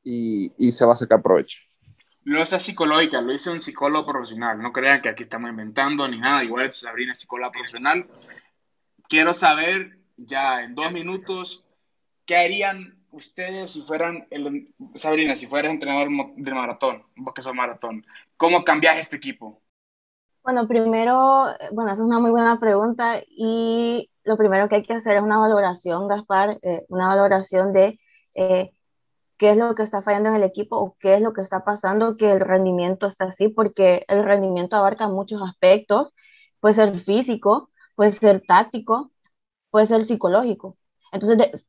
y, 0.02 0.52
y 0.58 0.70
se 0.70 0.84
va 0.84 0.92
a 0.92 0.96
sacar 0.96 1.22
provecho. 1.22 1.67
Losa 2.28 2.60
psicológica, 2.60 3.22
lo 3.22 3.32
dice 3.32 3.48
un 3.48 3.58
psicólogo 3.58 4.04
profesional, 4.04 4.60
no 4.60 4.70
crean 4.70 5.00
que 5.00 5.08
aquí 5.08 5.22
estamos 5.22 5.48
inventando 5.48 6.06
ni 6.06 6.18
nada, 6.18 6.44
igual 6.44 6.70
Sabrina 6.70 7.14
psicóloga 7.14 7.50
profesional. 7.52 8.04
Quiero 9.08 9.32
saber 9.32 9.96
ya 10.14 10.62
en 10.62 10.74
dos 10.74 10.92
minutos 10.92 11.64
qué 12.26 12.36
harían 12.36 12.98
ustedes 13.12 13.70
si 13.70 13.80
fueran, 13.80 14.26
el, 14.28 14.74
Sabrina, 14.96 15.38
si 15.38 15.46
fueras 15.46 15.72
entrenador 15.72 16.08
del 16.36 16.54
maratón, 16.54 17.02
vos 17.16 17.32
que 17.32 17.40
sos 17.40 17.54
maratón, 17.54 18.04
¿cómo 18.36 18.62
cambias 18.62 18.98
este 18.98 19.16
equipo? 19.16 19.62
Bueno, 20.42 20.68
primero, 20.68 21.46
bueno, 21.72 21.92
esa 21.92 22.02
es 22.02 22.06
una 22.06 22.20
muy 22.20 22.30
buena 22.30 22.60
pregunta 22.60 23.22
y 23.26 24.10
lo 24.24 24.36
primero 24.36 24.68
que 24.68 24.74
hay 24.74 24.82
que 24.82 24.92
hacer 24.92 25.16
es 25.16 25.22
una 25.22 25.38
valoración, 25.38 26.06
Gaspar, 26.06 26.58
eh, 26.60 26.84
una 26.88 27.08
valoración 27.08 27.72
de 27.72 27.98
eh, 28.34 28.70
qué 29.38 29.50
es 29.50 29.56
lo 29.56 29.74
que 29.74 29.82
está 29.82 30.02
fallando 30.02 30.30
en 30.30 30.36
el 30.36 30.42
equipo 30.42 30.76
o 30.76 30.96
qué 31.00 31.14
es 31.14 31.22
lo 31.22 31.32
que 31.32 31.42
está 31.42 31.64
pasando 31.64 32.16
que 32.16 32.30
el 32.32 32.40
rendimiento 32.40 33.06
está 33.06 33.26
así, 33.26 33.48
porque 33.48 34.04
el 34.08 34.24
rendimiento 34.24 34.76
abarca 34.76 35.08
muchos 35.08 35.40
aspectos, 35.42 36.14
puede 36.60 36.74
ser 36.74 37.00
físico, 37.04 37.70
puede 37.96 38.12
ser 38.12 38.42
táctico, 38.46 39.12
puede 39.70 39.86
ser 39.86 40.04
psicológico. 40.04 40.76
Entonces, 41.12 41.66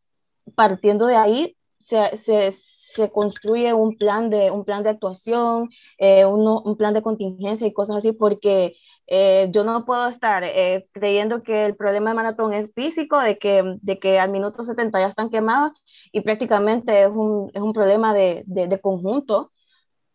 partiendo 0.55 1.05
de 1.07 1.15
ahí 1.15 1.57
se, 1.85 2.17
se, 2.17 2.51
se, 2.51 3.11
construye 3.11 3.73
un 3.73 3.97
plan 3.97 4.29
de, 4.29 4.51
un 4.51 4.65
plan 4.65 4.83
de 4.83 4.89
actuación, 4.89 5.69
eh, 5.97 6.25
uno, 6.25 6.61
un 6.61 6.77
plan 6.77 6.93
de 6.93 7.01
contingencia 7.01 7.67
y 7.67 7.73
cosas 7.73 7.97
así, 7.97 8.11
porque 8.11 8.75
eh, 9.11 9.47
yo 9.51 9.63
no 9.63 9.85
puedo 9.85 10.07
estar 10.07 10.43
eh, 10.43 10.87
creyendo 10.91 11.41
que 11.41 11.65
el 11.65 11.75
problema 11.75 12.11
de 12.11 12.15
maratón 12.15 12.53
es 12.53 12.71
físico, 12.73 13.19
de 13.19 13.39
que, 13.39 13.63
de 13.81 13.99
que 13.99 14.19
al 14.19 14.29
minuto 14.29 14.63
70 14.63 14.99
ya 14.99 15.07
están 15.07 15.31
quemados 15.31 15.73
y 16.11 16.21
prácticamente 16.21 17.03
es 17.03 17.09
un, 17.09 17.49
es 17.53 17.61
un 17.61 17.73
problema 17.73 18.13
de, 18.13 18.43
de, 18.45 18.79
conjunto, 18.81 19.51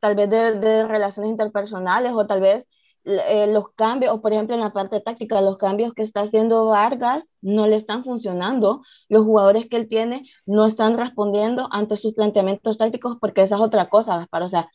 tal 0.01 0.15
vez 0.15 0.31
de, 0.31 0.61
de 0.61 0.87
relaciones 0.87 1.33
interpersonales 1.33 2.13
o 2.15 2.27
tal 2.27 2.41
vez 2.41 2.69
eh, 3.05 3.47
los 3.49 3.71
cambios, 3.75 4.15
o 4.15 4.23
por 4.23 4.33
ejemplo 4.33 4.55
en 4.55 4.61
la 4.61 4.73
parte 4.73 5.01
táctica, 5.01 5.41
los 5.41 5.59
cambios 5.59 5.93
que 5.93 6.03
está 6.03 6.23
haciendo 6.23 6.67
Vargas 6.67 7.31
no 7.43 7.67
le 7.67 7.77
están 7.77 8.05
funcionando, 8.05 8.83
los 9.09 9.25
jugadores 9.25 9.69
que 9.69 9.77
él 9.77 9.89
tiene 9.89 10.25
no 10.47 10.67
están 10.67 10.97
respondiendo 10.97 11.69
ante 11.73 11.97
sus 11.97 12.15
planteamientos 12.15 12.79
tácticos, 12.79 13.19
porque 13.21 13.43
esa 13.43 13.57
es 13.57 13.61
otra 13.61 13.89
cosa, 13.91 14.17
Gaspar, 14.19 14.43
o 14.43 14.49
sea, 14.49 14.71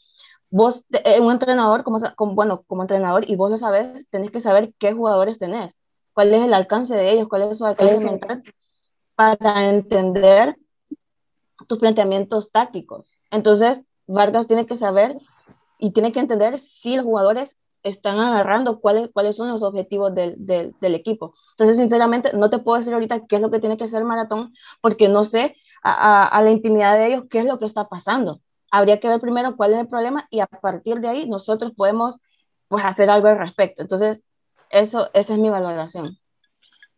vos, 0.50 0.84
eh, 0.92 1.20
un 1.20 1.32
entrenador, 1.32 1.84
como, 1.84 2.00
bueno, 2.34 2.64
como 2.68 2.84
entrenador, 2.84 3.30
y 3.30 3.36
vos 3.36 3.52
lo 3.52 3.58
sabes, 3.58 4.06
tenés 4.10 4.32
que 4.32 4.42
saber 4.42 4.74
qué 4.78 4.94
jugadores 4.94 5.40
tenés, 5.40 5.74
cuál 6.14 6.34
es 6.34 6.44
el 6.44 6.54
alcance 6.54 6.96
de 6.96 7.12
ellos, 7.12 7.28
cuál 7.28 7.44
es 7.44 7.58
su 7.58 7.66
alcance 7.66 8.00
mental, 8.00 8.42
para 9.16 9.70
entender 9.70 10.58
tus 11.68 11.80
planteamientos 11.80 12.52
tácticos. 12.52 13.12
Entonces, 13.32 13.84
Vargas 14.08 14.48
tiene 14.48 14.66
que 14.66 14.76
saber 14.76 15.18
y 15.78 15.92
tiene 15.92 16.12
que 16.12 16.20
entender 16.20 16.60
si 16.60 16.96
los 16.96 17.06
jugadores 17.06 17.56
están 17.84 18.20
agarrando 18.20 18.80
cuáles, 18.80 19.10
cuáles 19.14 19.36
son 19.36 19.50
los 19.50 19.62
objetivos 19.64 20.14
del, 20.14 20.36
del, 20.38 20.76
del, 20.82 20.96
equipo. 20.96 21.34
Entonces, 21.52 21.78
sinceramente, 21.78 22.32
no 22.34 22.50
te 22.50 22.60
puedo 22.60 22.78
decir 22.78 22.94
ahorita 22.94 23.26
qué 23.28 23.38
es 23.38 23.42
lo 23.42 23.52
que 23.52 23.60
tiene 23.60 23.78
que 23.78 23.86
hacer 23.86 24.00
el 24.00 24.06
maratón, 24.06 24.54
porque 24.82 25.08
no 25.08 25.24
sé 25.24 25.56
a, 25.84 25.94
a, 26.24 26.28
a, 26.28 26.42
la 26.42 26.52
intimidad 26.52 26.96
de 26.96 27.08
ellos 27.08 27.24
qué 27.30 27.40
es 27.40 27.46
lo 27.46 27.60
que 27.60 27.66
está 27.66 27.88
pasando. 27.88 28.42
Habría 28.72 29.00
que 29.00 29.08
ver 29.08 29.20
primero 29.20 29.56
cuál 29.56 29.74
es 29.74 29.80
el 29.80 29.88
problema 29.88 30.28
y 30.30 30.40
a 30.40 30.48
partir 30.48 31.00
de 31.00 31.10
ahí 31.10 31.28
nosotros 31.28 31.74
podemos 31.76 32.20
pues, 32.68 32.84
hacer 32.86 33.10
algo 33.10 33.28
al 33.28 33.38
respecto. 33.38 33.82
Entonces, 33.82 34.20
eso, 34.70 35.10
esa 35.14 35.34
es 35.34 35.40
mi 35.40 35.50
valoración. 35.50 36.18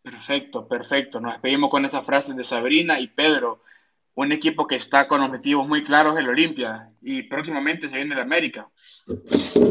Perfecto, 0.01 0.67
perfecto. 0.67 1.21
Nos 1.21 1.33
despedimos 1.33 1.69
con 1.69 1.85
esas 1.85 2.05
frases 2.05 2.35
de 2.35 2.43
Sabrina 2.43 2.99
y 2.99 3.07
Pedro 3.07 3.61
un 4.13 4.31
equipo 4.31 4.67
que 4.67 4.75
está 4.75 5.07
con 5.07 5.21
objetivos 5.21 5.67
muy 5.67 5.83
claros 5.83 6.17
en 6.17 6.25
la 6.25 6.31
Olimpia 6.31 6.91
y 7.01 7.23
próximamente 7.23 7.87
se 7.87 7.95
viene 7.95 8.13
el 8.13 8.21
América. 8.21 8.69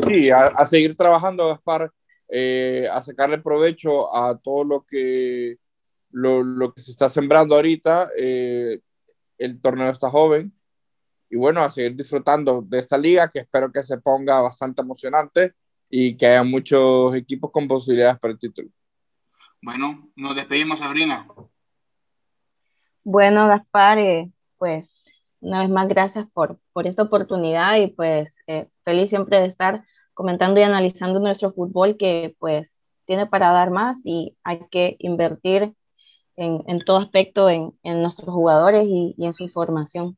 Sí, 0.08 0.30
a, 0.30 0.46
a 0.46 0.66
seguir 0.66 0.96
trabajando, 0.96 1.48
Gaspar, 1.48 1.92
eh, 2.28 2.88
a 2.90 3.02
sacarle 3.02 3.38
provecho 3.38 4.14
a 4.14 4.38
todo 4.38 4.64
lo 4.64 4.86
que, 4.86 5.58
lo, 6.10 6.42
lo 6.42 6.72
que 6.72 6.80
se 6.80 6.90
está 6.90 7.08
sembrando 7.08 7.54
ahorita. 7.54 8.08
Eh, 8.18 8.80
el 9.38 9.60
torneo 9.60 9.90
está 9.90 10.08
joven 10.08 10.52
y 11.30 11.36
bueno, 11.36 11.62
a 11.62 11.70
seguir 11.70 11.94
disfrutando 11.94 12.60
de 12.60 12.80
esta 12.80 12.98
liga 12.98 13.30
que 13.30 13.40
espero 13.40 13.70
que 13.70 13.82
se 13.82 13.98
ponga 13.98 14.40
bastante 14.40 14.82
emocionante 14.82 15.54
y 15.88 16.16
que 16.16 16.26
haya 16.26 16.42
muchos 16.42 17.14
equipos 17.14 17.50
con 17.52 17.68
posibilidades 17.68 18.18
para 18.18 18.32
el 18.32 18.38
título. 18.38 18.68
Bueno, 19.62 20.10
nos 20.16 20.34
despedimos, 20.34 20.80
Sabrina. 20.80 21.26
Bueno, 23.04 23.46
Gaspar, 23.46 23.98
eh, 23.98 24.30
pues 24.58 24.88
una 25.40 25.60
vez 25.60 25.70
más 25.70 25.88
gracias 25.88 26.26
por, 26.32 26.58
por 26.72 26.86
esta 26.86 27.02
oportunidad 27.02 27.76
y 27.76 27.86
pues 27.86 28.34
eh, 28.46 28.68
feliz 28.84 29.08
siempre 29.08 29.40
de 29.40 29.46
estar 29.46 29.84
comentando 30.14 30.60
y 30.60 30.64
analizando 30.64 31.18
nuestro 31.18 31.52
fútbol 31.52 31.96
que 31.96 32.34
pues 32.38 32.82
tiene 33.04 33.26
para 33.26 33.52
dar 33.52 33.70
más 33.70 34.00
y 34.04 34.36
hay 34.44 34.60
que 34.70 34.96
invertir 34.98 35.74
en, 36.36 36.62
en 36.66 36.84
todo 36.84 36.98
aspecto 36.98 37.48
en, 37.48 37.72
en 37.82 38.02
nuestros 38.02 38.28
jugadores 38.28 38.86
y, 38.86 39.14
y, 39.16 39.26
en 39.26 39.34
su 39.34 39.48
formación. 39.48 40.16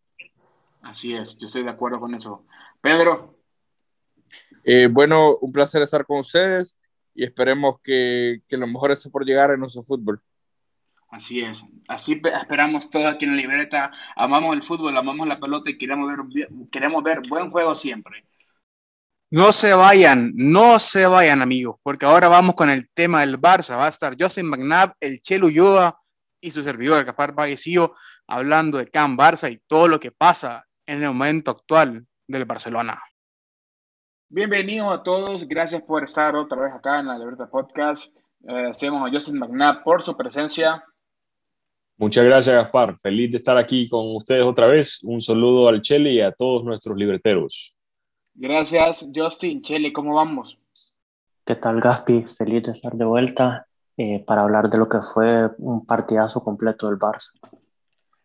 Así 0.82 1.14
es, 1.14 1.38
yo 1.38 1.46
estoy 1.46 1.62
de 1.62 1.70
acuerdo 1.70 2.00
con 2.00 2.14
eso. 2.14 2.44
Pedro. 2.80 3.38
Eh, 4.64 4.88
bueno, 4.90 5.36
un 5.40 5.52
placer 5.52 5.82
estar 5.82 6.04
con 6.04 6.20
ustedes 6.20 6.76
y 7.14 7.24
esperemos 7.24 7.80
que, 7.82 8.42
que 8.48 8.56
lo 8.56 8.66
mejor 8.66 8.90
esté 8.90 9.10
por 9.10 9.24
llegar 9.24 9.50
en 9.50 9.60
nuestro 9.60 9.82
fútbol. 9.82 10.20
Así 11.12 11.40
es. 11.40 11.64
Así 11.88 12.20
esperamos 12.24 12.88
todos 12.88 13.12
aquí 13.12 13.26
en 13.26 13.32
la 13.32 13.42
libreta. 13.42 13.92
Amamos 14.16 14.56
el 14.56 14.62
fútbol, 14.62 14.96
amamos 14.96 15.28
la 15.28 15.38
pelota 15.38 15.70
y 15.70 15.76
queremos 15.76 16.08
ver, 16.08 16.48
queremos 16.70 17.02
ver 17.02 17.20
buen 17.28 17.50
juego 17.50 17.74
siempre. 17.74 18.26
No 19.30 19.52
se 19.52 19.72
vayan, 19.74 20.32
no 20.34 20.78
se 20.78 21.06
vayan, 21.06 21.42
amigos, 21.42 21.76
porque 21.82 22.06
ahora 22.06 22.28
vamos 22.28 22.54
con 22.54 22.70
el 22.70 22.88
tema 22.90 23.20
del 23.20 23.40
Barça. 23.40 23.76
Va 23.78 23.86
a 23.86 23.90
estar 23.90 24.16
Justin 24.18 24.46
McNabb, 24.46 24.94
el 25.00 25.20
Chelo 25.20 25.46
Ulloa 25.46 25.98
y 26.40 26.50
su 26.50 26.62
servidor, 26.62 26.98
el 26.98 27.04
Gaspar 27.04 27.34
Vallecillo, 27.34 27.94
hablando 28.26 28.78
de 28.78 28.88
Can 28.88 29.16
Barça 29.16 29.50
y 29.52 29.58
todo 29.66 29.88
lo 29.88 30.00
que 30.00 30.12
pasa 30.12 30.66
en 30.86 31.02
el 31.02 31.08
momento 31.08 31.50
actual 31.50 32.06
del 32.26 32.44
Barcelona. 32.44 33.00
Bienvenidos 34.30 34.92
a 34.92 35.02
todos, 35.02 35.46
gracias 35.46 35.82
por 35.82 36.04
estar 36.04 36.34
otra 36.36 36.62
vez 36.62 36.72
acá 36.72 37.00
en 37.00 37.06
la 37.06 37.18
Libertad 37.18 37.50
Podcast. 37.50 38.12
Hacemos 38.46 39.06
a 39.06 39.12
Justin 39.12 39.38
McNabb 39.38 39.84
por 39.84 40.02
su 40.02 40.16
presencia. 40.16 40.82
Muchas 41.98 42.24
gracias, 42.24 42.56
Gaspar. 42.56 42.98
Feliz 42.98 43.30
de 43.30 43.36
estar 43.36 43.56
aquí 43.58 43.88
con 43.88 44.16
ustedes 44.16 44.44
otra 44.44 44.66
vez. 44.66 45.04
Un 45.04 45.20
saludo 45.20 45.68
al 45.68 45.82
Chele 45.82 46.12
y 46.12 46.20
a 46.20 46.32
todos 46.32 46.64
nuestros 46.64 46.96
libreteros. 46.96 47.76
Gracias, 48.34 49.06
Justin. 49.14 49.62
Chele, 49.62 49.92
¿cómo 49.92 50.14
vamos? 50.14 50.58
¿Qué 51.44 51.54
tal, 51.56 51.80
Gaspi? 51.80 52.24
Feliz 52.24 52.62
de 52.64 52.72
estar 52.72 52.94
de 52.94 53.04
vuelta 53.04 53.66
eh, 53.96 54.24
para 54.26 54.42
hablar 54.42 54.70
de 54.70 54.78
lo 54.78 54.88
que 54.88 54.98
fue 55.12 55.50
un 55.58 55.84
partidazo 55.84 56.42
completo 56.42 56.88
del 56.88 56.98
Barça. 56.98 57.32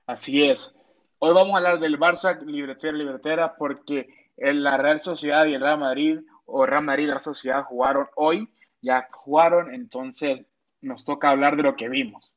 Así 0.05 0.43
es. 0.43 0.76
Hoy 1.19 1.33
vamos 1.33 1.53
a 1.53 1.57
hablar 1.57 1.79
del 1.79 1.99
Barça, 1.99 2.39
libretero, 2.45 2.95
libretera, 2.95 3.55
porque 3.55 4.07
la 4.37 4.77
Real 4.77 4.99
Sociedad 4.99 5.45
y 5.45 5.53
el 5.53 5.61
Real 5.61 5.79
Madrid, 5.79 6.19
o 6.45 6.65
Real 6.65 6.83
Madrid 6.83 7.05
y 7.05 7.07
la 7.07 7.19
Sociedad 7.19 7.63
jugaron 7.63 8.07
hoy, 8.15 8.49
ya 8.81 9.07
jugaron, 9.11 9.73
entonces 9.73 10.45
nos 10.81 11.03
toca 11.03 11.29
hablar 11.29 11.57
de 11.57 11.63
lo 11.63 11.75
que 11.75 11.89
vimos 11.89 12.31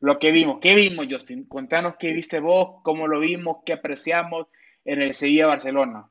lo 0.00 0.18
que 0.18 0.30
vimos. 0.30 0.58
¿Qué 0.60 0.74
vimos, 0.74 1.06
Justin? 1.10 1.44
Contanos 1.44 1.94
qué 1.98 2.12
viste 2.12 2.40
vos, 2.40 2.80
cómo 2.82 3.06
lo 3.06 3.20
vimos, 3.20 3.58
qué 3.64 3.74
apreciamos 3.74 4.46
en 4.84 5.02
el 5.02 5.14
Sevilla-Barcelona. 5.14 6.08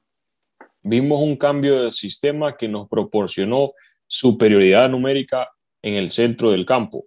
Vimos 0.82 1.19
un 1.21 1.36
cambio 1.36 1.84
de 1.84 1.91
sistema 1.91 2.56
que 2.56 2.67
nos 2.67 2.88
proporcionó 2.88 3.73
superioridad 4.06 4.89
numérica 4.89 5.49
en 5.82 5.95
el 5.95 6.10
centro 6.10 6.51
del 6.51 6.65
campo. 6.65 7.06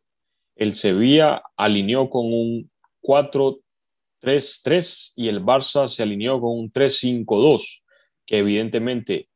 El 0.56 0.72
Sevilla 0.72 1.42
alineó 1.56 2.10
con 2.10 2.26
un 2.26 2.70
4-3-3 4.22 5.12
y 5.16 5.28
el 5.28 5.42
Barça 5.42 5.88
se 5.88 6.02
alineó 6.02 6.40
con 6.40 6.58
un 6.58 6.72
3-5-2, 6.72 7.82
que 8.26 8.38
evidentemente, 8.38 9.28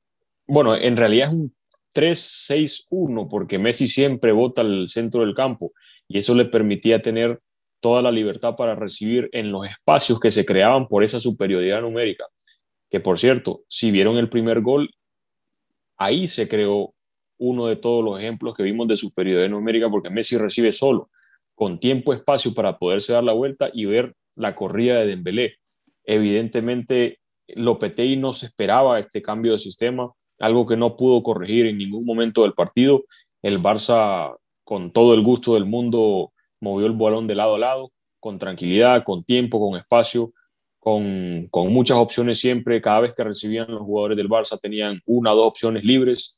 bueno, 0.47 0.77
en 0.77 0.97
realidad 0.97 1.29
es 1.29 1.35
un 1.35 1.55
3-6-1 1.95 3.29
porque 3.29 3.59
Messi 3.59 3.87
siempre 3.87 4.33
vota 4.33 4.63
al 4.63 4.89
centro 4.89 5.21
del 5.23 5.35
campo 5.35 5.73
y 6.09 6.19
eso 6.19 6.35
le 6.35 6.45
permitía 6.45 7.01
tener 7.01 7.41
toda 7.81 8.03
la 8.03 8.11
libertad 8.11 8.57
para 8.57 8.75
recibir 8.75 9.29
en 9.33 9.53
los 9.53 9.67
espacios 9.67 10.19
que 10.19 10.31
se 10.31 10.45
creaban 10.45 10.89
por 10.89 11.05
esa 11.05 11.21
superioridad 11.21 11.83
numérica. 11.83 12.25
Que 12.91 13.01
por 13.01 13.19
cierto, 13.19 13.63
si 13.69 13.91
vieron 13.91 14.17
el 14.17 14.29
primer 14.29 14.61
gol, 14.61 14.91
ahí 15.97 16.27
se 16.27 16.49
creó 16.49 16.95
uno 17.37 17.67
de 17.67 17.77
todos 17.77 18.05
los 18.05 18.19
ejemplos 18.19 18.55
que 18.55 18.63
vimos 18.63 18.89
de 18.89 18.97
superioridad 18.97 19.49
numérica 19.49 19.91
porque 19.91 20.11
Messi 20.11 20.39
recibe 20.39 20.73
solo, 20.73 21.11
con 21.55 21.79
tiempo 21.79 22.13
espacio 22.13 22.55
para 22.55 22.79
poderse 22.79 23.13
dar 23.13 23.25
la 23.25 23.33
vuelta 23.33 23.71
y 23.73 23.85
ver 23.85 24.15
la 24.37 24.55
corrida 24.55 25.01
de 25.01 25.07
Dembélé. 25.07 25.55
Evidentemente, 26.05 27.19
Lopetegui 27.49 28.17
no 28.17 28.33
se 28.33 28.47
esperaba 28.47 28.99
este 28.99 29.23
cambio 29.23 29.53
de 29.53 29.59
sistema, 29.59 30.11
algo 30.39 30.67
que 30.67 30.77
no 30.77 30.97
pudo 30.97 31.23
corregir 31.23 31.67
en 31.67 31.79
ningún 31.79 32.05
momento 32.05 32.43
del 32.43 32.55
partido. 32.55 33.05
El 33.43 33.61
Barça 33.61 34.35
con 34.65 34.91
todo 34.93 35.15
el 35.15 35.23
gusto 35.23 35.55
del 35.55 35.67
mundo 35.67 36.33
movió 36.61 36.87
el 36.87 36.93
balón 36.93 37.27
de 37.27 37.35
lado 37.35 37.57
a 37.57 37.59
lado, 37.59 37.93
con 38.19 38.39
tranquilidad, 38.39 39.05
con 39.05 39.25
tiempo, 39.25 39.61
con 39.61 39.79
espacio, 39.79 40.33
con, 40.79 41.49
con, 41.51 41.73
muchas 41.73 41.99
opciones 41.99 42.39
siempre. 42.39 42.81
Cada 42.81 43.01
vez 43.01 43.15
que 43.15 43.25
recibían 43.25 43.71
los 43.71 43.83
jugadores 43.83 44.17
del 44.17 44.29
Barça 44.29 44.59
tenían 44.59 45.01
una 45.05 45.33
o 45.33 45.37
dos 45.37 45.47
opciones 45.47 45.85
libres 45.85 46.37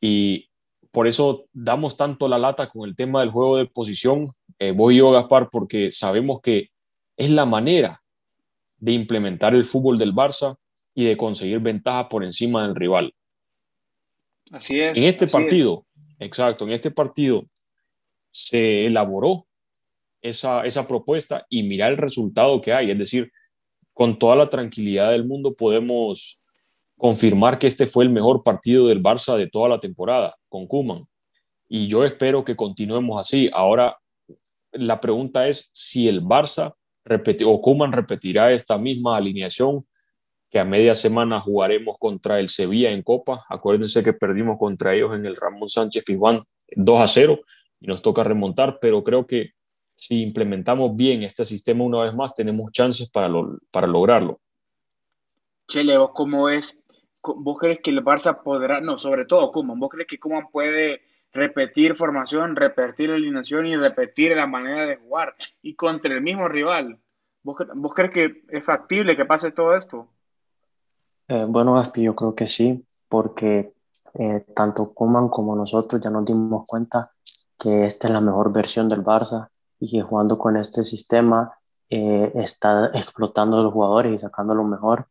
y 0.00 0.48
por 0.96 1.06
eso 1.06 1.44
damos 1.52 1.96
tanto 1.96 2.28
la 2.28 2.38
lata 2.38 2.68
con 2.68 2.88
el 2.88 2.96
tema 2.96 3.20
del 3.20 3.30
juego 3.30 3.58
de 3.58 3.66
posición. 3.66 4.30
Eh, 4.58 4.72
voy 4.72 4.96
yo, 4.96 5.10
Gaspar, 5.10 5.48
porque 5.50 5.92
sabemos 5.92 6.40
que 6.40 6.70
es 7.16 7.30
la 7.30 7.44
manera 7.44 8.02
de 8.78 8.92
implementar 8.92 9.54
el 9.54 9.64
fútbol 9.64 9.98
del 9.98 10.12
Barça 10.12 10.56
y 10.94 11.04
de 11.04 11.16
conseguir 11.16 11.60
ventaja 11.60 12.08
por 12.08 12.24
encima 12.24 12.66
del 12.66 12.74
rival. 12.74 13.14
Así 14.50 14.80
es. 14.80 14.96
En 14.96 15.04
este 15.04 15.26
partido, 15.26 15.84
es. 15.94 16.26
exacto, 16.26 16.64
en 16.64 16.72
este 16.72 16.90
partido 16.90 17.46
se 18.30 18.86
elaboró 18.86 19.46
esa, 20.22 20.64
esa 20.66 20.86
propuesta 20.86 21.46
y 21.48 21.62
mira 21.62 21.88
el 21.88 21.96
resultado 21.96 22.60
que 22.60 22.72
hay. 22.72 22.90
Es 22.90 22.98
decir, 22.98 23.32
con 23.92 24.18
toda 24.18 24.36
la 24.36 24.48
tranquilidad 24.48 25.10
del 25.10 25.24
mundo 25.24 25.54
podemos 25.54 26.40
confirmar 26.98 27.58
que 27.58 27.66
este 27.66 27.86
fue 27.86 28.04
el 28.04 28.10
mejor 28.10 28.42
partido 28.42 28.88
del 28.88 29.02
Barça 29.02 29.36
de 29.36 29.48
toda 29.48 29.68
la 29.68 29.80
temporada 29.80 30.36
con 30.48 30.66
Kuman. 30.66 31.06
Y 31.68 31.88
yo 31.88 32.04
espero 32.04 32.44
que 32.44 32.56
continuemos 32.56 33.18
así. 33.20 33.50
Ahora, 33.52 33.98
la 34.72 35.00
pregunta 35.00 35.48
es 35.48 35.70
si 35.72 36.08
el 36.08 36.22
Barça 36.22 36.74
o 37.44 37.60
Kuman 37.60 37.92
repetirá 37.92 38.52
esta 38.52 38.78
misma 38.78 39.16
alineación 39.16 39.86
que 40.50 40.58
a 40.58 40.64
media 40.64 40.94
semana 40.94 41.40
jugaremos 41.40 41.98
contra 41.98 42.38
el 42.40 42.48
Sevilla 42.48 42.90
en 42.90 43.02
Copa. 43.02 43.44
Acuérdense 43.48 44.02
que 44.02 44.12
perdimos 44.12 44.58
contra 44.58 44.94
ellos 44.94 45.14
en 45.14 45.26
el 45.26 45.36
Ramón 45.36 45.68
Sánchez 45.68 46.04
Pizjuán 46.04 46.42
2 46.74 47.00
a 47.00 47.06
0 47.06 47.40
y 47.80 47.86
nos 47.86 48.02
toca 48.02 48.24
remontar, 48.24 48.78
pero 48.80 49.02
creo 49.02 49.26
que 49.26 49.50
si 49.94 50.22
implementamos 50.22 50.94
bien 50.94 51.22
este 51.22 51.44
sistema 51.44 51.84
una 51.84 52.02
vez 52.02 52.14
más, 52.14 52.34
tenemos 52.34 52.70
chances 52.70 53.10
para, 53.10 53.28
lo, 53.28 53.58
para 53.70 53.86
lograrlo. 53.86 54.40
Chele, 55.68 55.96
¿vos 55.98 56.10
cómo 56.14 56.48
es, 56.48 56.78
¿vos 57.22 57.58
crees 57.58 57.80
que 57.80 57.90
el 57.90 58.04
Barça 58.04 58.40
podrá, 58.42 58.80
no, 58.80 58.98
sobre 58.98 59.24
todo 59.24 59.50
Kuman, 59.50 59.80
¿vos 59.80 59.88
crees 59.88 60.06
que 60.06 60.18
Kuman 60.18 60.48
puede 60.52 61.02
repetir 61.36 61.94
formación, 61.94 62.56
repetir 62.56 63.10
alineación 63.10 63.66
y 63.66 63.76
repetir 63.76 64.36
la 64.36 64.46
manera 64.46 64.86
de 64.86 64.96
jugar 64.96 65.34
y 65.62 65.74
contra 65.74 66.12
el 66.12 66.20
mismo 66.20 66.48
rival? 66.48 66.98
¿Vos, 67.42 67.56
crees 67.94 68.10
que 68.10 68.42
es 68.48 68.64
factible 68.64 69.16
que 69.16 69.24
pase 69.24 69.52
todo 69.52 69.76
esto? 69.76 70.08
Eh, 71.28 71.44
bueno, 71.48 71.78
Aspi, 71.78 72.02
yo 72.02 72.16
creo 72.16 72.34
que 72.34 72.46
sí, 72.46 72.84
porque 73.08 73.72
eh, 74.14 74.44
tanto 74.54 74.92
Kuman 74.92 75.28
como 75.28 75.54
nosotros 75.54 76.02
ya 76.02 76.10
nos 76.10 76.24
dimos 76.24 76.64
cuenta 76.66 77.12
que 77.58 77.86
esta 77.86 78.08
es 78.08 78.12
la 78.12 78.20
mejor 78.20 78.52
versión 78.52 78.88
del 78.88 79.04
Barça 79.04 79.48
y 79.78 79.90
que 79.90 80.02
jugando 80.02 80.38
con 80.38 80.56
este 80.56 80.82
sistema 80.82 81.52
eh, 81.88 82.32
está 82.34 82.90
explotando 82.94 83.58
a 83.58 83.62
los 83.62 83.72
jugadores 83.72 84.12
y 84.12 84.18
sacando 84.18 84.54
lo 84.54 84.64
mejor. 84.64 85.06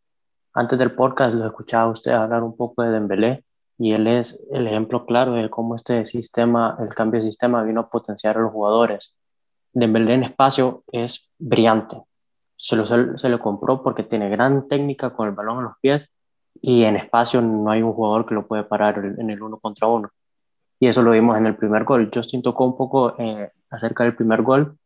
Antes 0.54 0.78
del 0.78 0.94
podcast 0.94 1.36
lo 1.36 1.46
escuchaba 1.46 1.92
usted 1.92 2.12
hablar 2.12 2.44
un 2.44 2.56
poco 2.56 2.82
de 2.84 2.92
Dembélé 2.92 3.46
y 3.78 3.94
él 3.94 4.08
es 4.08 4.46
el 4.52 4.68
ejemplo 4.68 5.06
claro 5.06 5.34
de 5.34 5.50
cómo 5.50 5.76
este 5.76 6.06
sistema, 6.06 6.78
el 6.80 6.94
cambio 6.94 7.20
de 7.20 7.28
sistema 7.28 7.64
vino 7.64 7.82
a 7.82 7.90
potenciar 7.90 8.38
a 8.38 8.42
los 8.42 8.52
jugadores. 8.52 9.16
Dembélé 9.74 10.14
en 10.14 10.24
espacio 10.24 10.84
es 10.92 11.30
brillante. 11.38 12.02
Se 12.58 12.76
lo, 12.76 12.86
se 12.86 13.30
lo 13.30 13.40
compró 13.40 13.84
porque 13.84 14.04
tiene 14.04 14.30
gran 14.30 14.68
técnica 14.68 15.14
con 15.14 15.28
el 15.28 15.36
balón 15.36 15.58
en 15.58 15.64
los 15.66 15.78
pies 15.82 16.14
y 16.62 16.84
en 16.84 16.96
espacio 16.96 17.42
no 17.42 17.70
hay 17.70 17.82
un 17.82 17.92
jugador 17.92 18.26
que 18.26 18.34
lo 18.34 18.48
puede 18.48 18.64
parar 18.64 18.98
en 18.98 19.30
el 19.30 19.42
uno 19.42 19.60
contra 19.60 19.88
uno. 19.88 20.10
Y 20.80 20.88
eso 20.88 21.02
lo 21.02 21.12
vimos 21.12 21.38
en 21.38 21.46
el 21.46 21.56
primer 21.56 21.84
gol. 21.84 22.10
Justin 22.14 22.42
tocó 22.42 22.66
un 22.66 22.78
poco 22.78 23.16
eh, 23.20 23.52
acerca 23.70 24.04
del 24.04 24.16
primer 24.16 24.42
gol. 24.42 24.78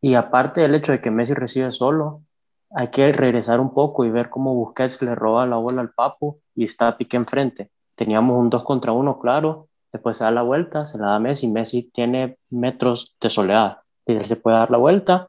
Y 0.00 0.14
aparte 0.14 0.60
del 0.60 0.74
hecho 0.74 0.92
de 0.92 1.00
que 1.00 1.10
Messi 1.10 1.34
recibe 1.34 1.72
solo, 1.72 2.22
hay 2.70 2.88
que 2.88 3.12
regresar 3.12 3.60
un 3.60 3.72
poco 3.72 4.04
y 4.04 4.10
ver 4.10 4.30
cómo 4.30 4.54
Busquets 4.54 5.02
le 5.02 5.14
roba 5.14 5.46
la 5.46 5.56
bola 5.56 5.80
al 5.80 5.92
Papu 5.92 6.40
y 6.54 6.64
está 6.64 6.96
Piqué 6.96 7.16
enfrente. 7.16 7.70
Teníamos 7.94 8.38
un 8.38 8.50
2 8.50 8.64
contra 8.64 8.92
1, 8.92 9.18
claro. 9.18 9.68
Después 9.92 10.16
se 10.16 10.24
da 10.24 10.30
la 10.30 10.42
vuelta, 10.42 10.86
se 10.86 10.98
la 10.98 11.08
da 11.08 11.18
Messi. 11.18 11.48
Messi 11.48 11.90
tiene 11.92 12.38
metros 12.50 13.16
de 13.20 13.30
soledad. 13.30 13.78
Y 14.06 14.14
él 14.14 14.24
se 14.24 14.36
puede 14.36 14.56
dar 14.56 14.70
la 14.70 14.78
vuelta. 14.78 15.28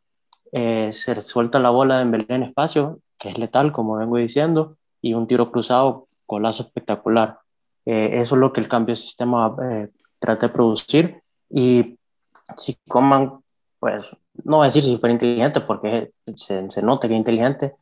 Eh, 0.52 0.90
se 0.92 1.22
suelta 1.22 1.60
la 1.60 1.70
bola 1.70 2.00
de 2.00 2.06
Belén 2.06 2.28
en 2.30 2.44
espacio, 2.44 3.00
que 3.20 3.30
es 3.30 3.38
letal, 3.38 3.72
como 3.72 3.98
vengo 3.98 4.18
diciendo. 4.18 4.78
Y 5.02 5.14
un 5.14 5.28
tiro 5.28 5.52
cruzado, 5.52 6.08
golazo 6.28 6.64
espectacular. 6.64 7.40
Eh, 7.86 8.20
eso 8.20 8.36
es 8.36 8.42
lo 8.42 8.52
que 8.52 8.62
el 8.62 8.68
cambio 8.68 8.94
de 8.94 9.02
sistema 9.02 9.56
eh, 9.64 9.90
trata 10.20 10.48
de 10.48 10.54
producir. 10.54 11.22
Y 11.50 11.98
si 12.58 12.78
Coman, 12.88 13.40
pues 13.80 14.10
no 14.44 14.58
voy 14.58 14.66
a 14.66 14.68
decir 14.68 14.84
si 14.84 14.98
fuera 14.98 15.14
inteligente, 15.14 15.62
porque 15.62 16.12
se, 16.36 16.70
se 16.70 16.82
nota 16.82 17.08
que 17.08 17.14
es 17.14 17.20
inteligente, 17.20 17.76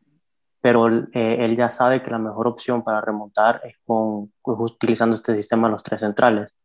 pero 0.64 0.88
eh, 0.88 1.38
él 1.46 1.58
ya 1.58 1.70
sabe 1.70 2.02
que 2.02 2.10
la 2.10 2.18
mejor 2.18 2.48
opción 2.48 2.84
para 2.84 3.02
remontar 3.02 3.62
es 3.66 3.76
con, 3.86 4.32
pues, 4.42 4.58
utilizando 4.60 5.14
este 5.14 5.36
sistema 5.36 5.68
de 5.68 5.74
los 5.74 5.84
tres 5.84 6.00
centrales. 6.00 6.56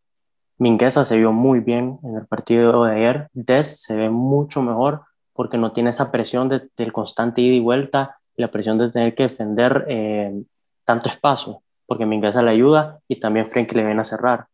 Mingueza 0.56 1.04
se 1.04 1.18
vio 1.18 1.32
muy 1.32 1.61
bien 1.61 1.98
en 2.04 2.16
el 2.16 2.26
partido 2.26 2.84
de 2.84 2.94
ayer. 2.94 3.28
Des 3.32 3.82
se 3.82 3.96
ve 3.96 4.08
mucho 4.08 4.62
mejor 4.62 5.02
porque 5.32 5.58
no 5.58 5.72
tiene 5.72 5.90
esa 5.90 6.12
presión 6.12 6.48
de, 6.48 6.68
del 6.76 6.92
constante 6.92 7.40
ida 7.40 7.56
y 7.56 7.61
vuelta 7.61 8.18
y 8.37 8.42
la 8.42 8.50
presión 8.52 8.78
de 8.78 8.90
tener 8.90 9.14
que 9.16 9.24
defender 9.24 9.84
tanto 10.84 11.08
espacio 11.08 11.62
porque 11.88 12.04
Mingueza 12.04 12.42
le 12.42 12.50
ayuda 12.50 13.00
y 13.08 13.18
también 13.18 13.46
Frank 13.46 13.72
le 13.72 13.82
viene 13.82 14.02
a 14.02 14.04
cerrar. 14.04 14.46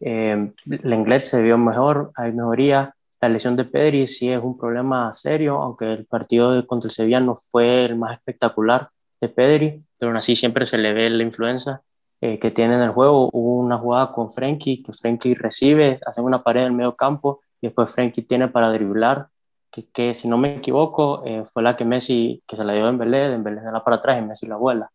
Eh, 0.00 0.50
Lenglet 0.64 1.26
se 1.26 1.42
vio 1.42 1.58
mejor, 1.58 2.10
hay 2.16 2.32
mejoría. 2.32 2.96
La 3.20 3.28
lesión 3.28 3.54
de 3.56 3.64
Pedri 3.64 4.06
sí 4.06 4.30
es 4.30 4.42
un 4.42 4.56
problema 4.56 5.12
serio, 5.12 5.58
aunque 5.58 5.92
el 5.92 6.06
partido 6.06 6.66
contra 6.66 6.88
el 6.88 6.92
Sevilla 6.92 7.20
no 7.20 7.36
fue 7.36 7.84
el 7.84 7.96
más 7.96 8.14
espectacular 8.14 8.88
de 9.20 9.28
Pedri, 9.28 9.84
pero 9.98 10.10
aún 10.10 10.16
así 10.16 10.34
siempre 10.34 10.64
se 10.64 10.78
le 10.78 10.94
ve 10.94 11.10
la 11.10 11.22
influencia 11.22 11.82
eh, 12.22 12.38
que 12.38 12.50
tiene 12.50 12.76
en 12.76 12.82
el 12.82 12.90
juego. 12.90 13.28
Hubo 13.32 13.58
una 13.60 13.76
jugada 13.78 14.12
con 14.12 14.32
Frenkie, 14.32 14.82
que 14.82 14.92
Frenkie 14.92 15.34
recibe, 15.34 16.00
hace 16.06 16.20
una 16.22 16.42
pared 16.42 16.62
en 16.62 16.68
el 16.68 16.72
medio 16.72 16.96
campo 16.96 17.40
y 17.60 17.66
después 17.66 17.90
Frenkie 17.90 18.22
tiene 18.22 18.48
para 18.48 18.72
driblar, 18.72 19.28
que, 19.70 19.88
que 19.90 20.14
si 20.14 20.26
no 20.26 20.38
me 20.38 20.56
equivoco 20.56 21.22
eh, 21.26 21.44
fue 21.44 21.62
la 21.62 21.76
que 21.76 21.84
Messi, 21.84 22.42
que 22.46 22.56
se 22.56 22.64
la 22.64 22.72
dio 22.72 22.88
en 22.88 22.98
Belé, 22.98 23.32
en 23.34 23.44
Belé 23.44 23.60
se 23.60 23.70
la 23.70 23.84
para 23.84 23.96
atrás 23.96 24.18
y 24.18 24.22
Messi 24.22 24.46
la 24.46 24.56
vuela. 24.56 24.90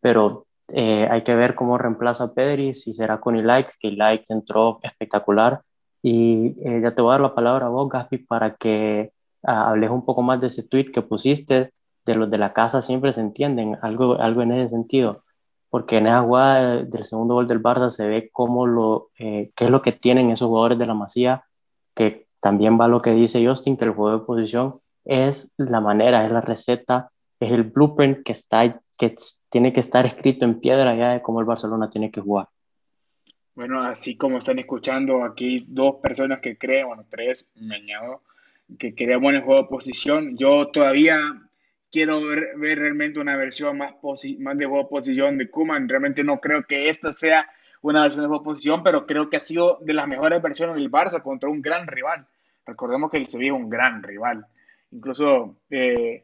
Pero 0.00 0.46
eh, 0.68 1.08
hay 1.10 1.22
que 1.22 1.34
ver 1.34 1.54
cómo 1.54 1.78
reemplaza 1.78 2.24
a 2.24 2.32
Pedri, 2.32 2.74
si 2.74 2.94
será 2.94 3.20
con 3.20 3.36
Ilaix, 3.36 3.76
que 3.78 3.88
Ilaix 3.88 4.30
entró 4.30 4.78
espectacular. 4.82 5.62
Y 6.02 6.56
eh, 6.64 6.80
ya 6.82 6.94
te 6.94 7.02
voy 7.02 7.10
a 7.10 7.12
dar 7.14 7.20
la 7.22 7.34
palabra 7.34 7.66
a 7.66 7.68
vos, 7.70 7.88
Gaspi, 7.88 8.18
para 8.18 8.54
que 8.56 9.12
ah, 9.42 9.70
hables 9.70 9.90
un 9.90 10.04
poco 10.04 10.22
más 10.22 10.40
de 10.40 10.46
ese 10.48 10.62
tweet 10.62 10.92
que 10.92 11.02
pusiste, 11.02 11.72
de 12.06 12.14
los 12.14 12.30
de 12.30 12.38
la 12.38 12.52
casa 12.52 12.82
siempre 12.82 13.12
se 13.12 13.20
entienden, 13.20 13.76
algo, 13.82 14.18
algo 14.20 14.42
en 14.42 14.52
ese 14.52 14.70
sentido, 14.70 15.24
porque 15.70 15.98
en 15.98 16.06
esa 16.06 16.22
jugada 16.22 16.82
del 16.84 17.04
segundo 17.04 17.34
gol 17.34 17.46
del 17.46 17.62
Barça 17.62 17.90
se 17.90 18.08
ve 18.08 18.30
cómo 18.32 18.66
lo, 18.66 19.10
eh, 19.18 19.50
qué 19.54 19.64
es 19.66 19.70
lo 19.70 19.82
que 19.82 19.92
tienen 19.92 20.30
esos 20.30 20.48
jugadores 20.48 20.78
de 20.78 20.86
la 20.86 20.94
Masía, 20.94 21.44
que 21.94 22.26
también 22.40 22.80
va 22.80 22.88
lo 22.88 23.02
que 23.02 23.10
dice 23.12 23.46
Justin, 23.46 23.76
que 23.76 23.84
el 23.84 23.92
juego 23.92 24.18
de 24.18 24.24
posición 24.24 24.80
es 25.04 25.54
la 25.58 25.80
manera, 25.80 26.24
es 26.24 26.32
la 26.32 26.40
receta, 26.40 27.10
es 27.40 27.52
el 27.52 27.64
blueprint 27.64 28.24
que 28.24 28.32
está 28.32 28.80
que 28.98 29.14
tiene 29.48 29.72
que 29.72 29.80
estar 29.80 30.04
escrito 30.06 30.44
en 30.44 30.60
piedra 30.60 30.94
ya 30.94 31.10
de 31.12 31.22
cómo 31.22 31.40
el 31.40 31.46
Barcelona 31.46 31.88
tiene 31.88 32.10
que 32.10 32.20
jugar. 32.20 32.48
Bueno, 33.58 33.82
así 33.82 34.16
como 34.16 34.38
están 34.38 34.60
escuchando 34.60 35.24
aquí 35.24 35.64
dos 35.66 35.96
personas 35.96 36.38
que 36.38 36.56
creen, 36.56 36.86
bueno, 36.86 37.04
tres, 37.10 37.44
me 37.56 37.74
añado, 37.74 38.22
que 38.78 38.94
en 38.96 39.10
el 39.10 39.42
juego 39.42 39.62
de 39.62 39.68
posición, 39.68 40.36
yo 40.38 40.68
todavía 40.68 41.18
quiero 41.90 42.20
ver, 42.24 42.78
realmente 42.78 43.18
una 43.18 43.36
versión 43.36 43.76
más, 43.76 43.94
más 44.38 44.58
de 44.58 44.64
juego 44.64 44.84
de 44.84 44.88
posición 44.88 45.38
de 45.38 45.50
Kuman. 45.50 45.88
Realmente 45.88 46.22
no 46.22 46.38
creo 46.38 46.62
que 46.68 46.88
esta 46.88 47.12
sea 47.12 47.50
una 47.82 48.02
versión 48.02 48.22
de 48.22 48.28
juego 48.28 48.44
de 48.44 48.48
posición, 48.48 48.84
pero 48.84 49.06
creo 49.06 49.28
que 49.28 49.38
ha 49.38 49.40
sido 49.40 49.78
de 49.80 49.92
las 49.92 50.06
mejores 50.06 50.40
versiones 50.40 50.76
del 50.76 50.88
Barça 50.88 51.20
contra 51.20 51.50
un 51.50 51.60
gran 51.60 51.88
rival. 51.88 52.28
Recordemos 52.64 53.10
que 53.10 53.16
el 53.16 53.26
Sevilla 53.26 53.56
es 53.56 53.60
un 53.60 53.68
gran 53.68 54.04
rival. 54.04 54.46
Incluso 54.92 55.56
eh, 55.70 56.22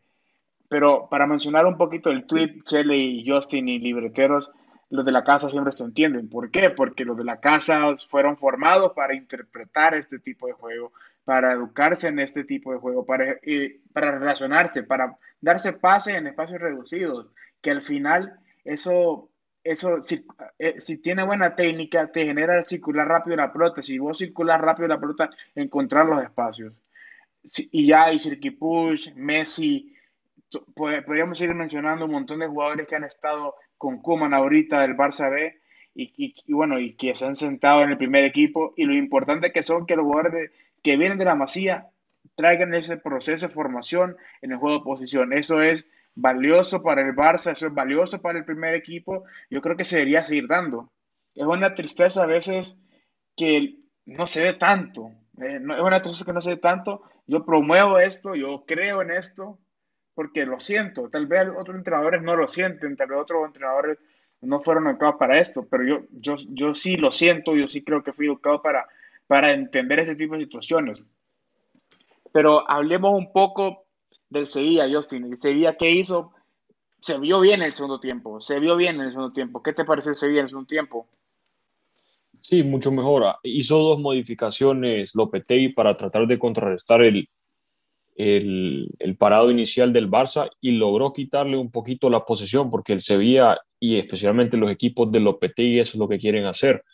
pero 0.68 1.08
para 1.10 1.26
mencionar 1.26 1.66
un 1.66 1.76
poquito 1.76 2.10
el 2.10 2.26
tweet, 2.26 2.62
Shelley 2.64 3.18
y 3.18 3.28
Justin 3.28 3.68
y 3.68 3.80
libreteros, 3.80 4.52
los 4.90 5.04
de 5.04 5.12
la 5.12 5.24
casa 5.24 5.48
siempre 5.48 5.72
se 5.72 5.84
entienden. 5.84 6.28
¿Por 6.28 6.50
qué? 6.50 6.70
Porque 6.70 7.04
los 7.04 7.16
de 7.16 7.24
la 7.24 7.40
casa 7.40 7.96
fueron 7.96 8.36
formados 8.36 8.92
para 8.94 9.14
interpretar 9.14 9.94
este 9.94 10.18
tipo 10.18 10.46
de 10.46 10.52
juego, 10.52 10.92
para 11.24 11.52
educarse 11.52 12.08
en 12.08 12.18
este 12.18 12.44
tipo 12.44 12.72
de 12.72 12.78
juego, 12.78 13.04
para, 13.04 13.36
eh, 13.42 13.80
para 13.92 14.18
relacionarse, 14.18 14.82
para 14.82 15.18
darse 15.40 15.72
pase 15.72 16.16
en 16.16 16.26
espacios 16.26 16.60
reducidos, 16.60 17.28
que 17.60 17.70
al 17.70 17.82
final 17.82 18.38
eso, 18.64 19.30
eso 19.62 20.02
si, 20.02 20.24
eh, 20.58 20.80
si 20.80 20.98
tiene 20.98 21.24
buena 21.24 21.54
técnica, 21.54 22.10
te 22.12 22.24
genera 22.24 22.62
circular 22.62 23.08
rápido 23.08 23.36
la 23.36 23.52
pelota. 23.52 23.82
Si 23.82 23.98
vos 23.98 24.18
circular 24.18 24.60
rápido 24.62 24.88
la 24.88 25.00
pelota, 25.00 25.30
encontrar 25.54 26.06
los 26.06 26.22
espacios. 26.22 26.74
y 27.70 27.86
ya 27.86 28.10
Shirky 28.10 28.50
Push, 28.52 29.12
Messi, 29.14 29.94
podríamos 30.74 31.40
ir 31.40 31.54
mencionando 31.54 32.04
un 32.04 32.12
montón 32.12 32.40
de 32.40 32.46
jugadores 32.46 32.86
que 32.86 32.96
han 32.96 33.04
estado 33.04 33.54
con 33.78 34.00
Kuman 34.00 34.34
ahorita 34.34 34.80
del 34.80 34.96
Barça 34.96 35.30
B 35.30 35.60
y, 35.94 36.34
bueno, 36.52 36.78
y 36.80 36.94
que 36.94 37.14
se 37.14 37.26
han 37.26 37.36
sentado 37.36 37.82
en 37.82 37.90
el 37.90 37.98
primer 37.98 38.24
equipo 38.24 38.74
y 38.76 38.84
lo 38.84 38.94
importante 38.94 39.52
que 39.52 39.62
son 39.62 39.86
que 39.86 39.96
los 39.96 40.04
jugadores 40.04 40.50
que 40.82 40.96
vienen 40.96 41.18
de 41.18 41.24
la 41.24 41.34
Masía 41.34 41.88
traigan 42.34 42.74
ese 42.74 42.96
proceso 42.96 43.46
de 43.46 43.52
formación 43.52 44.16
en 44.42 44.52
el 44.52 44.58
juego 44.58 44.78
de 44.78 44.84
posición. 44.84 45.32
Eso 45.32 45.60
es 45.62 45.86
valioso 46.14 46.82
para 46.82 47.02
el 47.02 47.14
Barça, 47.14 47.52
eso 47.52 47.66
es 47.66 47.74
valioso 47.74 48.20
para 48.20 48.38
el 48.38 48.44
primer 48.44 48.74
equipo. 48.74 49.24
Yo 49.50 49.60
creo 49.60 49.76
que 49.76 49.84
se 49.84 49.96
debería 49.96 50.24
seguir 50.24 50.48
dando. 50.48 50.92
Es 51.34 51.46
una 51.46 51.74
tristeza 51.74 52.22
a 52.22 52.26
veces 52.26 52.76
que 53.36 53.78
no 54.06 54.26
se 54.26 54.40
dé 54.40 54.52
tanto. 54.54 55.12
Eh, 55.40 55.56
es 55.56 55.80
una 55.80 56.02
tristeza 56.02 56.24
que 56.24 56.32
no 56.32 56.40
se 56.40 56.50
dé 56.50 56.56
tanto. 56.56 57.02
Yo 57.26 57.44
promuevo 57.44 57.98
esto, 57.98 58.34
yo 58.34 58.64
creo 58.66 59.02
en 59.02 59.10
esto, 59.10 59.58
porque 60.14 60.46
lo 60.46 60.60
siento. 60.60 61.08
Tal 61.10 61.26
vez 61.26 61.48
otros 61.56 61.76
entrenadores 61.76 62.22
no 62.22 62.36
lo 62.36 62.48
sienten, 62.48 62.96
tal 62.96 63.08
vez 63.08 63.18
otros 63.18 63.46
entrenadores 63.46 63.98
no 64.40 64.60
fueron 64.60 64.86
educados 64.88 65.16
para 65.18 65.38
esto, 65.38 65.66
pero 65.68 65.84
yo, 65.84 66.00
yo, 66.10 66.36
yo 66.50 66.74
sí 66.74 66.96
lo 66.96 67.10
siento, 67.10 67.54
yo 67.56 67.66
sí 67.66 67.82
creo 67.82 68.02
que 68.02 68.12
fui 68.12 68.26
educado 68.26 68.60
para, 68.62 68.86
para 69.26 69.52
entender 69.52 70.00
ese 70.00 70.16
tipo 70.16 70.34
de 70.34 70.44
situaciones. 70.44 71.00
Pero 72.32 72.68
hablemos 72.70 73.16
un 73.16 73.32
poco 73.32 73.84
del 74.28 74.46
Sevilla, 74.46 74.88
Justin. 74.90 75.24
El 75.24 75.36
Sevilla, 75.36 75.76
¿qué 75.76 75.90
hizo? 75.90 76.32
Se 77.00 77.18
vio 77.18 77.40
bien 77.40 77.60
en 77.60 77.66
el 77.66 77.72
segundo 77.72 78.00
tiempo, 78.00 78.40
se 78.40 78.60
vio 78.60 78.76
bien 78.76 78.96
en 78.96 79.02
el 79.02 79.10
segundo 79.10 79.32
tiempo. 79.32 79.62
¿Qué 79.62 79.72
te 79.72 79.84
pareció 79.84 80.12
el 80.12 80.16
Sevilla 80.16 80.40
en 80.40 80.44
el 80.44 80.50
segundo 80.50 80.66
tiempo? 80.66 81.08
Sí, 82.38 82.62
mucho 82.62 82.90
mejor. 82.90 83.36
Hizo 83.42 83.78
dos 83.78 84.00
modificaciones 84.00 85.14
Lopetegui 85.14 85.70
para 85.70 85.96
tratar 85.96 86.26
de 86.26 86.38
contrarrestar 86.38 87.02
el, 87.02 87.28
el, 88.16 89.16
parado 89.18 89.50
inicial 89.50 89.92
del 89.92 90.10
Barça 90.10 90.48
y 90.60 90.72
logró 90.72 91.12
quitarle 91.12 91.56
un 91.56 91.70
poquito 91.70 92.08
la 92.10 92.24
posesión 92.24 92.70
porque 92.70 92.92
el 92.92 93.00
Sevilla 93.00 93.58
y 93.80 93.96
especialmente 93.96 94.56
los 94.56 94.70
equipos 94.70 95.10
de 95.10 95.20
Lopetegui 95.20 95.80
eso 95.80 95.92
es 95.92 95.98
lo 95.98 96.08
que 96.08 96.18
quieren 96.18 96.46
hacer. 96.46 96.84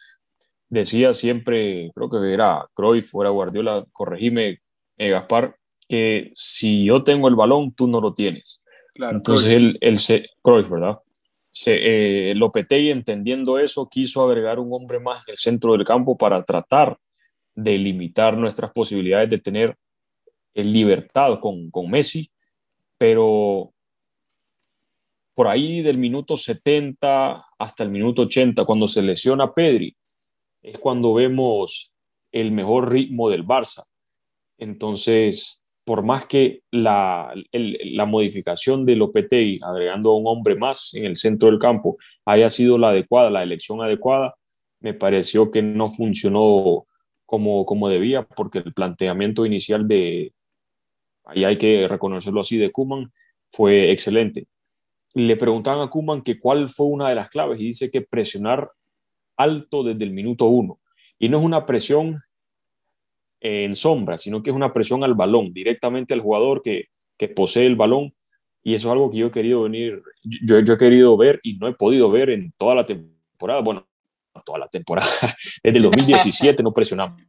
Decía 0.68 1.12
siempre, 1.12 1.90
creo 1.94 2.08
que 2.08 2.32
era 2.32 2.66
Cruyff, 2.74 3.10
fuera 3.10 3.30
Guardiola, 3.30 3.84
corregime, 3.92 4.60
eh, 4.96 5.10
Gaspar, 5.10 5.56
que 5.88 6.30
si 6.32 6.84
yo 6.84 7.02
tengo 7.02 7.28
el 7.28 7.34
balón, 7.34 7.74
tú 7.74 7.86
no 7.86 8.00
lo 8.00 8.14
tienes. 8.14 8.62
Entonces 8.94 9.48
el, 9.48 9.78
el 9.80 9.98
Cruyff, 10.42 10.68
¿verdad? 10.68 10.98
se, 11.52 12.30
eh, 12.30 12.34
Lopetegui, 12.34 12.90
entendiendo 12.90 13.58
eso, 13.58 13.88
quiso 13.88 14.24
agregar 14.24 14.58
un 14.58 14.72
hombre 14.72 15.00
más 15.00 15.22
en 15.26 15.32
el 15.32 15.38
centro 15.38 15.72
del 15.72 15.84
campo 15.84 16.16
para 16.16 16.42
tratar 16.44 16.96
de 17.54 17.76
limitar 17.78 18.36
nuestras 18.36 18.70
posibilidades 18.70 19.28
de 19.30 19.38
tener 19.38 19.76
libertad 20.54 21.38
con, 21.40 21.70
con 21.70 21.90
Messi, 21.90 22.30
pero 22.98 23.72
por 25.34 25.48
ahí 25.48 25.80
del 25.82 25.96
minuto 25.96 26.36
70 26.36 27.44
hasta 27.58 27.82
el 27.82 27.90
minuto 27.90 28.22
80, 28.22 28.64
cuando 28.64 28.86
se 28.86 29.00
lesiona 29.00 29.54
Pedri, 29.54 29.96
es 30.62 30.78
cuando 30.78 31.14
vemos 31.14 31.90
el 32.32 32.52
mejor 32.52 32.92
ritmo 32.92 33.30
del 33.30 33.46
Barça. 33.46 33.84
Entonces, 34.58 35.62
por 35.84 36.02
más 36.02 36.26
que 36.26 36.62
la, 36.70 37.32
la 37.52 38.04
modificación 38.04 38.84
de 38.84 38.96
Lopetegui, 38.96 39.60
agregando 39.62 40.10
a 40.10 40.18
un 40.18 40.26
hombre 40.26 40.56
más 40.56 40.92
en 40.94 41.06
el 41.06 41.16
centro 41.16 41.48
del 41.48 41.58
campo, 41.58 41.96
haya 42.26 42.50
sido 42.50 42.76
la 42.76 42.90
adecuada, 42.90 43.30
la 43.30 43.42
elección 43.42 43.80
adecuada, 43.80 44.34
me 44.80 44.94
pareció 44.94 45.50
que 45.50 45.62
no 45.62 45.88
funcionó 45.88 46.86
como, 47.24 47.64
como 47.64 47.88
debía, 47.88 48.22
porque 48.22 48.58
el 48.58 48.74
planteamiento 48.74 49.46
inicial 49.46 49.88
de, 49.88 50.32
ahí 51.24 51.44
hay 51.44 51.58
que 51.58 51.86
reconocerlo 51.88 52.40
así, 52.40 52.56
de 52.56 52.72
Kuman 52.72 53.12
fue 53.48 53.90
excelente. 53.90 54.46
Le 55.14 55.36
preguntaban 55.36 55.86
a 55.86 55.90
Kuman 55.90 56.22
que 56.22 56.38
cuál 56.38 56.68
fue 56.68 56.86
una 56.86 57.08
de 57.08 57.14
las 57.14 57.28
claves 57.28 57.60
y 57.60 57.66
dice 57.66 57.90
que 57.90 58.02
presionar 58.02 58.70
alto 59.36 59.82
desde 59.82 60.04
el 60.04 60.12
minuto 60.12 60.46
uno. 60.46 60.78
Y 61.18 61.28
no 61.28 61.38
es 61.38 61.44
una 61.44 61.66
presión 61.66 62.20
en 63.40 63.74
sombra, 63.74 64.18
sino 64.18 64.42
que 64.42 64.50
es 64.50 64.56
una 64.56 64.72
presión 64.72 65.02
al 65.02 65.14
balón, 65.14 65.52
directamente 65.52 66.14
al 66.14 66.20
jugador 66.20 66.62
que, 66.62 66.86
que 67.16 67.28
posee 67.28 67.66
el 67.66 67.76
balón. 67.76 68.14
Y 68.62 68.74
eso 68.74 68.88
es 68.88 68.92
algo 68.92 69.10
que 69.10 69.18
yo 69.18 69.26
he 69.28 69.30
querido 69.30 69.62
venir, 69.62 70.02
yo, 70.22 70.60
yo 70.60 70.74
he 70.74 70.78
querido 70.78 71.16
ver 71.16 71.40
y 71.42 71.54
no 71.56 71.66
he 71.66 71.74
podido 71.74 72.10
ver 72.10 72.30
en 72.30 72.52
toda 72.58 72.74
la 72.74 72.84
temporada. 72.84 73.62
Bueno, 73.62 73.86
toda 74.44 74.58
la 74.58 74.68
temporada. 74.68 75.08
Desde 75.62 75.78
el 75.78 75.82
2017 75.90 76.62
no 76.62 76.72
presionamos. 76.72 77.22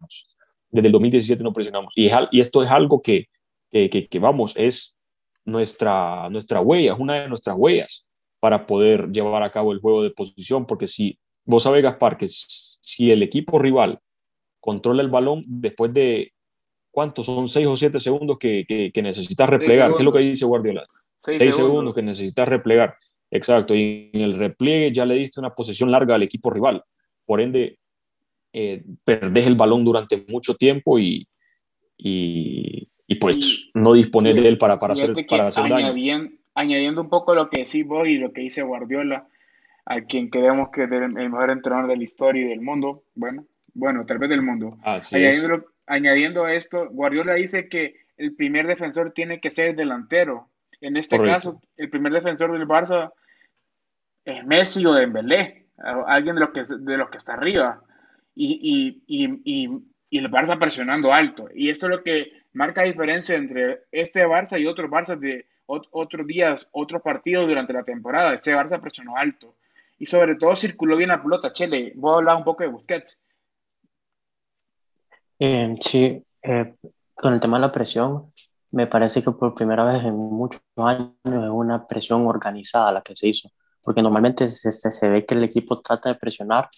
Desde 0.69 0.88
el 0.88 0.91
2017 0.91 1.43
no 1.43 1.54
presionamos. 1.54 1.93
Y, 1.95 2.10
y 2.32 2.39
esto 2.39 2.63
es 2.63 2.69
algo 2.69 3.01
que, 3.01 3.27
que, 3.72 4.08
que, 4.08 4.20
vamos, 4.20 4.54
es 4.56 4.98
nuestra, 5.46 6.30
nuestra 6.30 6.62
huella, 6.62 6.94
es 6.94 7.00
una 7.00 7.22
de 7.22 7.30
nuestras 7.30 7.56
huellas 7.58 8.06
para 8.40 8.66
poder 8.66 9.12
llevar 9.12 9.44
a 9.44 9.52
cabo 9.52 9.72
el 9.72 9.80
juego 9.80 10.04
de 10.04 10.12
posición, 10.12 10.66
porque 10.66 10.88
si 10.88 11.18
vos 11.46 11.64
sabés, 11.64 11.84
Gaspar, 11.84 12.18
que 12.18 12.28
si 12.28 13.12
el 13.12 13.24
equipo 13.24 13.60
rival 13.60 14.00
controla 14.60 15.02
el 15.02 15.10
balón 15.10 15.44
después 15.48 15.94
de, 15.94 16.34
¿cuántos? 16.92 17.26
Son 17.26 17.48
seis 17.48 17.68
o 17.68 17.76
siete 17.78 18.00
segundos 18.00 18.38
que, 18.38 18.66
que, 18.68 19.02
necesitas 19.02 19.50
replegar. 19.50 19.92
¿Qué 19.92 20.00
es 20.00 20.04
lo 20.04 20.14
que 20.14 20.20
dice 20.20 20.46
Guardiola? 20.46 20.86
Seis, 21.22 21.56
segundos. 21.56 21.96
que 21.96 22.02
necesitas 22.02 22.48
replegar. 22.48 22.96
Exacto, 23.30 23.74
y 23.74 24.10
en 24.14 24.22
el 24.22 24.36
repliegue 24.36 24.92
ya 24.94 25.06
le 25.06 25.16
diste 25.16 25.40
una 25.40 25.54
posesión 25.54 25.90
larga 25.90 26.16
al 26.16 26.24
equipo 26.24 26.50
rival. 26.50 26.84
Por 27.26 27.40
ende, 27.40 27.78
eh, 28.52 28.84
perdés 29.06 29.48
el 29.48 29.56
balón 29.56 29.86
durante 29.86 30.26
mucho 30.28 30.56
tiempo 30.56 31.00
y, 31.00 31.26
y, 31.98 32.90
y 33.12 33.15
pues 33.15 33.69
no 33.74 33.91
disponer 33.91 34.36
de 34.36 34.47
él 34.47 34.58
para, 34.58 34.80
para 34.80 34.93
hacer, 34.93 35.13
para 35.28 35.47
hacer 35.47 35.67
daño. 35.67 35.93
Añadiendo 36.56 37.02
un 37.02 37.10
poco 37.10 37.36
lo 37.36 37.50
que 37.50 37.58
decís 37.58 37.86
vos 37.86 38.08
y 38.08 38.17
lo 38.17 38.32
que 38.32 38.39
dice 38.39 38.62
Guardiola, 38.62 39.28
a 39.86 40.00
quien 40.00 40.30
creemos 40.30 40.69
que 40.69 40.86
es 40.86 40.91
el 40.91 41.10
mejor 41.10 41.50
entrenador 41.50 41.89
de 41.89 41.97
la 41.97 42.04
historia 42.04 42.45
y 42.45 42.47
del 42.47 42.62
mundo, 42.62 43.04
bueno, 43.13 43.43
bueno, 43.74 44.06
tal 44.06 44.17
vez 44.17 44.30
del 44.30 44.41
mundo. 44.41 44.78
Añadiendo, 44.84 45.65
añadiendo 45.88 46.47
esto, 46.47 46.88
Guardiola 46.89 47.34
dice 47.34 47.67
que 47.67 47.97
el 48.15 48.34
primer 48.34 48.65
defensor 48.65 49.12
tiene 49.12 49.41
que 49.41 49.52
ser 49.52 49.76
delantero. 49.76 50.47
En 50.80 50.95
este 50.95 51.21
caso, 51.21 51.62
el 51.76 51.89
primer 51.89 52.13
defensor 52.13 52.54
del 52.54 52.65
Barça 52.65 53.12
es 54.24 54.45
Messi 54.45 54.86
o 54.86 54.93
Dembélé, 54.93 55.65
alguien 56.08 56.36
de 56.36 56.41
los 56.41 56.52
que, 56.52 56.63
de 56.63 56.97
los 56.97 57.10
que 57.10 57.17
está 57.17 57.34
arriba. 57.34 57.84
Y, 58.36 59.04
y, 59.06 59.28
y, 59.43 59.82
y, 60.10 60.17
el 60.17 60.32
Barça 60.32 60.58
presionando 60.58 61.13
alto. 61.13 61.50
Y 61.54 61.69
esto 61.69 61.88
es 61.88 61.89
lo 61.89 62.04
que 62.04 62.40
marca 62.54 62.84
diferencia 62.84 63.36
entre 63.36 63.84
este 63.92 64.26
Barça 64.26 64.60
y 64.60 64.68
otros 64.68 64.90
Barça 64.90 65.18
de 65.18 65.46
otros 65.66 66.28
días, 66.28 66.68
otros 66.72 67.02
partidos 67.02 67.48
durante 67.48 67.74
la 67.74 67.84
temporada. 67.84 68.34
Este 68.34 68.54
Barça 68.54 68.80
presionó 68.80 69.16
alto. 69.16 69.56
Y 69.98 70.06
sobre 70.06 70.36
todo 70.36 70.56
circuló 70.56 70.98
bien 70.98 71.10
la 71.10 71.22
pelota. 71.22 71.54
Chele, 71.54 71.94
voy 71.96 72.14
a 72.14 72.18
hablar 72.18 72.36
un 72.38 72.44
poco 72.44 72.64
de 72.64 72.70
Busquets. 72.70 73.20
Eh, 75.40 75.74
sí, 75.80 76.24
eh, 76.44 76.74
con 77.14 77.34
el 77.34 77.40
tema 77.40 77.58
de 77.58 77.62
la 77.62 77.72
presión, 77.72 78.32
me 78.72 78.88
parece 78.88 79.24
que 79.24 79.32
por 79.32 79.54
primera 79.54 79.84
vez 79.86 80.04
en 80.04 80.16
muchos 80.16 80.62
años 80.76 81.12
es 81.24 81.32
una 81.32 81.88
presión 81.88 82.26
organizada 82.26 82.92
la 82.92 83.02
que 83.02 83.16
se 83.16 83.28
hizo, 83.28 83.50
porque 83.82 84.02
normalmente 84.02 84.50
se, 84.50 84.72
se 84.72 85.10
ve 85.10 85.26
que 85.26 85.36
el 85.36 85.44
equipo 85.44 85.82
trata 85.82 86.10
de 86.10 86.16
presionar, 86.16 86.70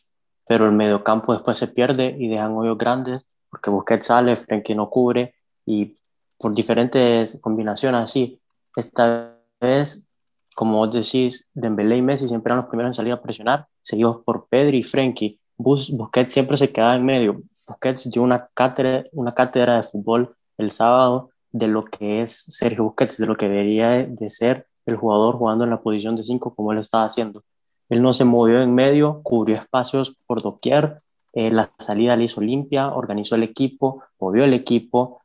pero 0.47 0.65
el 0.65 0.71
mediocampo 0.71 1.33
después 1.33 1.57
se 1.57 1.67
pierde 1.67 2.15
y 2.17 2.27
dejan 2.27 2.53
hoyos 2.53 2.77
grandes, 2.77 3.25
porque 3.49 3.69
Busquets 3.69 4.07
sale, 4.07 4.35
Frenkie 4.35 4.75
no 4.75 4.89
cubre, 4.89 5.35
y 5.65 5.95
por 6.37 6.53
diferentes 6.53 7.39
combinaciones 7.41 8.01
así. 8.01 8.39
Esta 8.75 9.37
vez, 9.61 10.09
como 10.55 10.77
vos 10.77 10.91
decís, 10.91 11.49
Dembélé 11.53 11.97
y 11.97 12.01
Messi 12.01 12.27
siempre 12.27 12.51
eran 12.51 12.63
los 12.63 12.69
primeros 12.69 12.89
en 12.89 12.95
salir 12.95 13.13
a 13.13 13.21
presionar, 13.21 13.67
seguidos 13.81 14.21
por 14.25 14.47
Pedri 14.47 14.79
y 14.79 14.83
Frenkie. 14.83 15.39
Busquets 15.57 16.33
siempre 16.33 16.57
se 16.57 16.71
quedaba 16.71 16.95
en 16.95 17.05
medio, 17.05 17.41
Busquets 17.67 18.09
dio 18.11 18.21
una 18.23 18.49
cátedra, 18.53 19.05
una 19.13 19.33
cátedra 19.33 19.77
de 19.77 19.83
fútbol 19.83 20.35
el 20.57 20.71
sábado 20.71 21.29
de 21.51 21.67
lo 21.67 21.85
que 21.85 22.21
es 22.21 22.31
Sergio 22.31 22.83
Busquets, 22.83 23.17
de 23.17 23.27
lo 23.27 23.37
que 23.37 23.47
debería 23.47 24.05
de 24.05 24.29
ser 24.29 24.67
el 24.85 24.97
jugador 24.97 25.35
jugando 25.35 25.63
en 25.63 25.69
la 25.69 25.81
posición 25.81 26.15
de 26.15 26.23
5 26.23 26.55
como 26.55 26.71
él 26.73 26.79
estaba 26.79 27.05
haciendo. 27.05 27.43
Él 27.89 28.01
no 28.01 28.13
se 28.13 28.25
movió 28.25 28.61
en 28.61 28.73
medio, 28.73 29.21
cubrió 29.23 29.55
espacios 29.55 30.17
por 30.25 30.41
doquier, 30.41 31.01
eh, 31.33 31.51
la 31.51 31.71
salida 31.79 32.15
le 32.15 32.25
hizo 32.25 32.41
limpia, 32.41 32.93
organizó 32.93 33.35
el 33.35 33.43
equipo, 33.43 34.03
movió 34.19 34.43
el 34.43 34.53
equipo, 34.53 35.21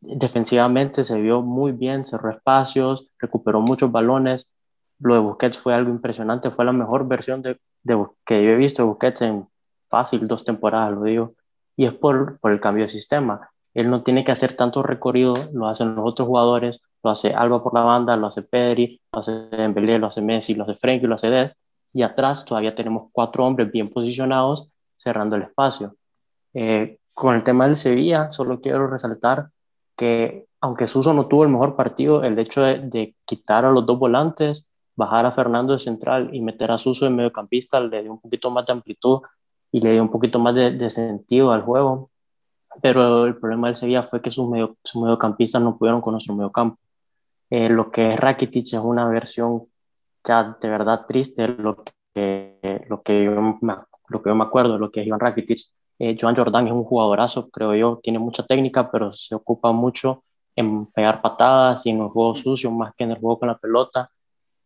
defensivamente 0.00 1.04
se 1.04 1.20
vio 1.20 1.42
muy 1.42 1.72
bien, 1.72 2.04
cerró 2.04 2.30
espacios, 2.30 3.08
recuperó 3.18 3.60
muchos 3.60 3.90
balones. 3.90 4.50
Lo 4.98 5.14
de 5.14 5.20
Busquets 5.20 5.58
fue 5.58 5.74
algo 5.74 5.90
impresionante, 5.90 6.50
fue 6.50 6.64
la 6.64 6.72
mejor 6.72 7.06
versión 7.06 7.42
de, 7.42 7.60
de 7.82 8.06
que 8.24 8.42
yo 8.42 8.50
he 8.50 8.56
visto 8.56 8.82
de 8.82 8.88
Busquets 8.88 9.22
en 9.22 9.48
fácil 9.88 10.26
dos 10.26 10.44
temporadas, 10.44 10.92
lo 10.92 11.02
digo 11.04 11.34
y 11.78 11.86
es 11.86 11.94
por, 11.94 12.38
por 12.40 12.50
el 12.50 12.60
cambio 12.60 12.84
de 12.84 12.88
sistema. 12.88 13.50
Él 13.72 13.88
no 13.88 14.02
tiene 14.02 14.24
que 14.24 14.32
hacer 14.32 14.54
tanto 14.54 14.82
recorrido, 14.82 15.34
lo 15.52 15.68
hacen 15.68 15.94
los 15.94 16.04
otros 16.04 16.26
jugadores, 16.26 16.82
lo 17.04 17.10
hace 17.10 17.32
Alba 17.32 17.62
por 17.62 17.72
la 17.72 17.82
banda, 17.82 18.16
lo 18.16 18.26
hace 18.26 18.42
Pedri, 18.42 19.00
lo 19.12 19.20
hace 19.20 19.48
Dembélé, 19.48 20.00
lo 20.00 20.08
hace 20.08 20.20
Messi, 20.20 20.54
lo 20.54 20.64
hace 20.64 20.74
Frenkie, 20.74 21.06
lo 21.06 21.14
hace 21.14 21.30
Dest, 21.30 21.56
y 21.92 22.02
atrás 22.02 22.44
todavía 22.44 22.74
tenemos 22.74 23.04
cuatro 23.12 23.46
hombres 23.46 23.70
bien 23.70 23.86
posicionados 23.86 24.68
cerrando 24.96 25.36
el 25.36 25.42
espacio. 25.42 25.94
Eh, 26.52 26.98
con 27.14 27.36
el 27.36 27.44
tema 27.44 27.66
del 27.66 27.76
Sevilla, 27.76 28.28
solo 28.32 28.60
quiero 28.60 28.88
resaltar 28.88 29.50
que 29.98 30.46
aunque 30.62 30.86
Suso 30.86 31.12
no 31.12 31.28
tuvo 31.28 31.44
el 31.44 31.50
mejor 31.50 31.76
partido, 31.76 32.24
el 32.24 32.38
hecho 32.38 32.62
de, 32.62 32.80
de 32.80 33.16
quitar 33.26 33.66
a 33.66 33.70
los 33.70 33.84
dos 33.84 33.98
volantes, 33.98 34.68
bajar 34.98 35.26
a 35.26 35.32
Fernando 35.32 35.74
de 35.74 35.78
central 35.78 36.30
y 36.32 36.40
meter 36.40 36.72
a 36.72 36.78
Suso 36.78 37.04
de 37.04 37.12
mediocampista 37.12 37.78
le 37.80 38.02
dio 38.02 38.12
un 38.12 38.20
poquito 38.20 38.50
más 38.50 38.66
de 38.66 38.72
amplitud 38.72 39.20
y 39.70 39.80
le 39.80 39.92
dio 39.92 40.02
un 40.02 40.10
poquito 40.10 40.40
más 40.40 40.54
de, 40.54 40.90
sentido 40.90 41.52
al 41.52 41.62
juego. 41.62 42.10
Pero 42.82 43.24
el 43.26 43.36
problema 43.36 43.68
del 43.68 43.76
Sevilla 43.76 44.02
fue 44.02 44.20
que 44.20 44.30
sus, 44.30 44.48
medio, 44.48 44.76
sus 44.84 45.00
mediocampistas 45.00 45.62
no 45.62 45.78
pudieron 45.78 46.00
con 46.00 46.12
nuestro 46.12 46.34
mediocampo. 46.34 46.78
Eh, 47.50 47.68
lo 47.68 47.90
que 47.90 48.12
es 48.14 48.20
Rakitic 48.20 48.66
es 48.66 48.80
una 48.80 49.08
versión 49.08 49.68
ya 50.24 50.56
de 50.60 50.68
verdad 50.68 51.06
triste, 51.06 51.48
lo 51.48 51.82
que, 52.14 52.84
lo 52.88 53.02
que, 53.02 53.24
yo, 53.24 53.40
me, 53.62 53.76
lo 54.08 54.22
que 54.22 54.30
yo 54.30 54.34
me 54.34 54.44
acuerdo 54.44 54.74
de 54.74 54.78
lo 54.80 54.90
que 54.90 55.00
es 55.00 55.06
Iván 55.06 55.20
Rakitic. 55.20 55.60
Eh, 55.98 56.16
Joan 56.20 56.36
Jordan 56.36 56.66
es 56.66 56.72
un 56.72 56.84
jugadorazo, 56.84 57.48
creo 57.50 57.74
yo, 57.74 58.00
tiene 58.02 58.18
mucha 58.18 58.44
técnica, 58.44 58.90
pero 58.90 59.12
se 59.12 59.34
ocupa 59.34 59.72
mucho 59.72 60.24
en 60.54 60.86
pegar 60.86 61.22
patadas 61.22 61.86
y 61.86 61.90
en 61.90 62.00
el 62.00 62.08
juego 62.08 62.34
sucio 62.36 62.70
más 62.70 62.92
que 62.96 63.04
en 63.04 63.12
el 63.12 63.18
juego 63.18 63.38
con 63.38 63.48
la 63.48 63.58
pelota. 63.58 64.10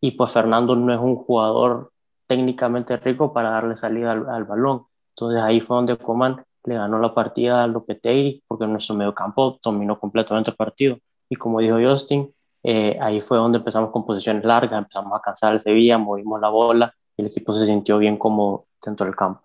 Y 0.00 0.12
pues 0.12 0.30
Fernando 0.32 0.74
no 0.76 0.92
es 0.92 0.98
un 0.98 1.16
jugador 1.16 1.92
técnicamente 2.26 2.96
rico 2.96 3.32
para 3.32 3.50
darle 3.50 3.76
salida 3.76 4.12
al 4.12 4.44
balón. 4.44 4.86
Entonces 5.10 5.42
ahí 5.42 5.60
fue 5.60 5.76
donde 5.76 5.96
Coman 5.96 6.42
le 6.64 6.74
ganó 6.76 6.98
la 6.98 7.14
partida 7.14 7.62
a 7.62 7.66
Lopetegui 7.66 8.42
porque 8.46 8.66
nuestro 8.66 8.94
mediocampo 8.94 9.58
dominó 9.62 9.98
completamente 9.98 10.50
el 10.50 10.56
partido. 10.56 10.98
Y 11.28 11.36
como 11.36 11.60
dijo 11.60 11.76
Justin, 11.80 12.32
eh, 12.62 12.96
ahí 13.00 13.20
fue 13.20 13.36
donde 13.36 13.58
empezamos 13.58 13.90
con 13.90 14.04
posiciones 14.06 14.44
largas, 14.44 14.78
empezamos 14.78 15.12
a 15.18 15.20
cansar 15.20 15.54
el 15.54 15.60
Sevilla, 15.60 15.98
movimos 15.98 16.40
la 16.40 16.48
bola 16.48 16.94
y 17.16 17.22
el 17.22 17.28
equipo 17.28 17.52
se 17.52 17.66
sintió 17.66 17.98
bien 17.98 18.16
como 18.16 18.66
dentro 18.84 19.06
del 19.06 19.16
campo. 19.16 19.42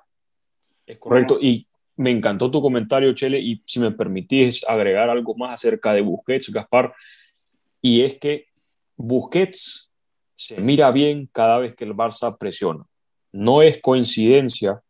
Es 0.86 0.97
correcto. 0.97 1.38
Y 1.41 1.67
me 1.98 2.12
encantó 2.12 2.50
tu 2.50 2.62
comentario, 2.62 3.14
Chele, 3.14 3.40
y 3.40 3.62
si 3.66 3.80
me 3.80 3.92
permitís 3.92 4.64
agregar 4.68 5.10
algo 5.10 5.36
más 5.36 5.52
acerca 5.54 5.94
de 5.94 6.02
Busquets, 6.02 6.52
Gaspar, 6.52 6.94
y 7.82 8.02
es 8.02 8.18
que 8.20 8.46
Busquets 8.96 9.92
se 10.36 10.62
mira 10.62 10.92
bien 10.92 11.28
cada 11.32 11.58
vez 11.58 11.76
que 11.76 11.84
el 11.84 11.94
Barça 11.94 12.38
presiona. 12.38 12.86
No 13.32 13.62
es 13.62 13.80
coincidencia 13.82 14.82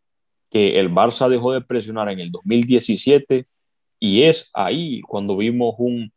que 0.50 0.80
el 0.80 0.91
Barça 0.91 1.30
dejó 1.30 1.54
de 1.54 1.62
presionar 1.62 2.10
en 2.10 2.20
el 2.20 2.32
2017 2.32 3.48
y 4.00 4.24
es 4.24 4.52
ahí 4.54 5.02
cuando 5.02 5.38
vimos 5.38 5.76
un, 5.78 6.12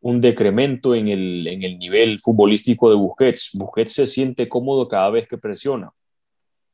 un 0.00 0.20
decremento 0.20 0.94
en 0.94 1.08
el, 1.08 1.46
en 1.46 1.62
el 1.62 1.78
nivel 1.78 2.18
futbolístico 2.20 2.88
de 2.88 2.96
Busquets. 2.96 3.50
Busquets 3.54 3.92
se 3.92 4.06
siente 4.06 4.48
cómodo 4.48 4.88
cada 4.88 5.10
vez 5.10 5.26
que 5.28 5.38
presiona. 5.38 5.90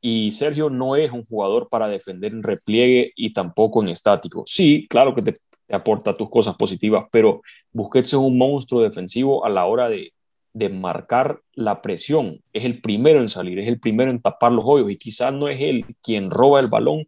Y 0.01 0.31
Sergio 0.31 0.69
no 0.69 0.95
es 0.95 1.11
un 1.11 1.25
jugador 1.25 1.67
para 1.69 1.87
defender 1.87 2.31
en 2.31 2.43
repliegue 2.43 3.11
y 3.15 3.33
tampoco 3.33 3.81
en 3.81 3.89
estático. 3.89 4.43
Sí, 4.47 4.87
claro 4.89 5.13
que 5.13 5.21
te, 5.21 5.33
aporta 5.71 6.15
tus 6.15 6.29
cosas 6.29 6.55
positivas, 6.55 7.05
pero 7.11 7.41
Busquets 7.71 8.09
es 8.09 8.13
un 8.19 8.37
monstruo 8.37 8.81
defensivo 8.81 9.45
a 9.45 9.49
la 9.49 9.65
hora 9.65 9.89
de, 9.89 10.13
de 10.53 10.69
marcar 10.69 11.41
la 11.53 11.81
presión. 11.81 12.41
Es 12.53 12.65
el 12.65 12.81
primero 12.81 13.19
en 13.19 13.29
salir, 13.29 13.59
es 13.59 13.67
el 13.67 13.79
primero 13.79 14.09
en 14.11 14.21
tapar 14.21 14.51
los 14.51 14.63
hoyos 14.65 14.91
y 14.91 14.97
quizás 14.97 15.33
no 15.33 15.47
es 15.47 15.59
él 15.61 15.85
quien 16.01 16.29
roba 16.29 16.59
el 16.59 16.67
balón, 16.67 17.07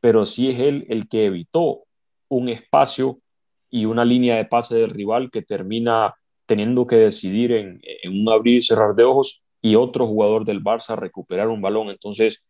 pero 0.00 0.26
sí 0.26 0.50
es 0.50 0.60
él 0.60 0.86
el 0.88 1.08
que 1.08 1.26
evitó 1.26 1.84
un 2.28 2.48
espacio 2.48 3.18
y 3.70 3.84
una 3.84 4.04
línea 4.04 4.36
de 4.36 4.44
pase 4.44 4.76
del 4.76 4.90
rival 4.90 5.30
que 5.30 5.42
termina 5.42 6.14
teniendo 6.46 6.86
que 6.86 6.96
decidir 6.96 7.52
en, 7.52 7.80
un 8.08 8.28
abrir 8.28 8.58
y 8.58 8.62
cerrar 8.62 8.94
de 8.94 9.04
ojos 9.04 9.42
y 9.66 9.74
otro 9.74 10.06
jugador 10.06 10.44
del 10.44 10.62
Barça 10.62 10.94
recuperar 10.94 11.48
un 11.48 11.60
balón. 11.60 11.90
Entonces, 11.90 12.44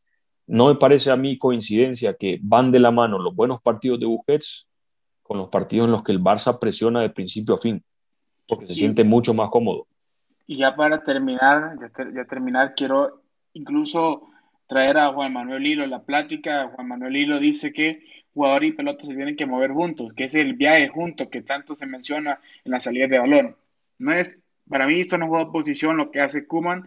no 0.47 0.67
me 0.67 0.75
parece 0.75 1.11
a 1.11 1.17
mí 1.17 1.39
coincidencia 1.39 2.15
que 2.15 2.39
van 2.43 2.71
de 2.71 2.79
la 2.79 2.91
mano 2.91 3.19
los 3.19 3.35
buenos 3.35 3.63
partidos 3.63 3.99
de 3.99 4.05
Busquets 4.05 4.69
con 5.23 5.39
los 5.39 5.49
partidos 5.49 5.87
en 5.87 5.93
los 5.93 6.03
que 6.03 6.13
el 6.13 6.21
Barça 6.21 6.59
presiona 6.59 7.01
de 7.01 7.09
principio 7.09 7.55
a 7.55 7.59
fin, 7.59 7.83
porque 8.47 8.67
se 8.67 8.75
siente 8.75 9.03
mucho 9.03 9.33
más 9.33 9.49
cómodo. 9.49 9.87
Y 10.47 10.57
ya 10.57 10.77
para 10.77 11.03
terminar, 11.03 11.79
ya, 11.81 12.25
terminar, 12.27 12.75
quiero 12.77 13.23
incluso 13.55 14.29
traer 14.67 14.99
a 14.99 15.13
Juan 15.15 15.33
Manuel 15.33 15.67
Hilo 15.67 15.87
la 15.87 16.03
plática. 16.03 16.71
Juan 16.75 16.87
Manuel 16.87 17.17
Hilo 17.17 17.41
dice 17.41 17.73
que 17.73 18.05
jugador 18.35 18.63
y 18.65 18.73
pelota 18.73 19.05
se 19.05 19.15
tienen 19.15 19.37
que 19.37 19.47
mover 19.47 19.73
juntos, 19.73 20.13
que 20.15 20.25
es 20.25 20.35
el 20.35 20.53
viaje 20.53 20.89
junto 20.89 21.31
que 21.31 21.41
tanto 21.41 21.75
se 21.75 21.87
menciona 21.87 22.39
en 22.63 22.73
la 22.73 22.81
salida 22.81 23.07
de 23.09 23.19
balón. 23.19 23.57
No 23.99 24.13
es, 24.13 24.39
para 24.69 24.87
mí 24.87 25.01
esto 25.01 25.17
no 25.17 25.25
es 25.25 25.31
juego 25.31 25.47
de 25.47 25.53
posición 25.53 25.97
lo 25.97 26.11
que 26.11 26.21
hace 26.21 26.47
Kuman, 26.47 26.85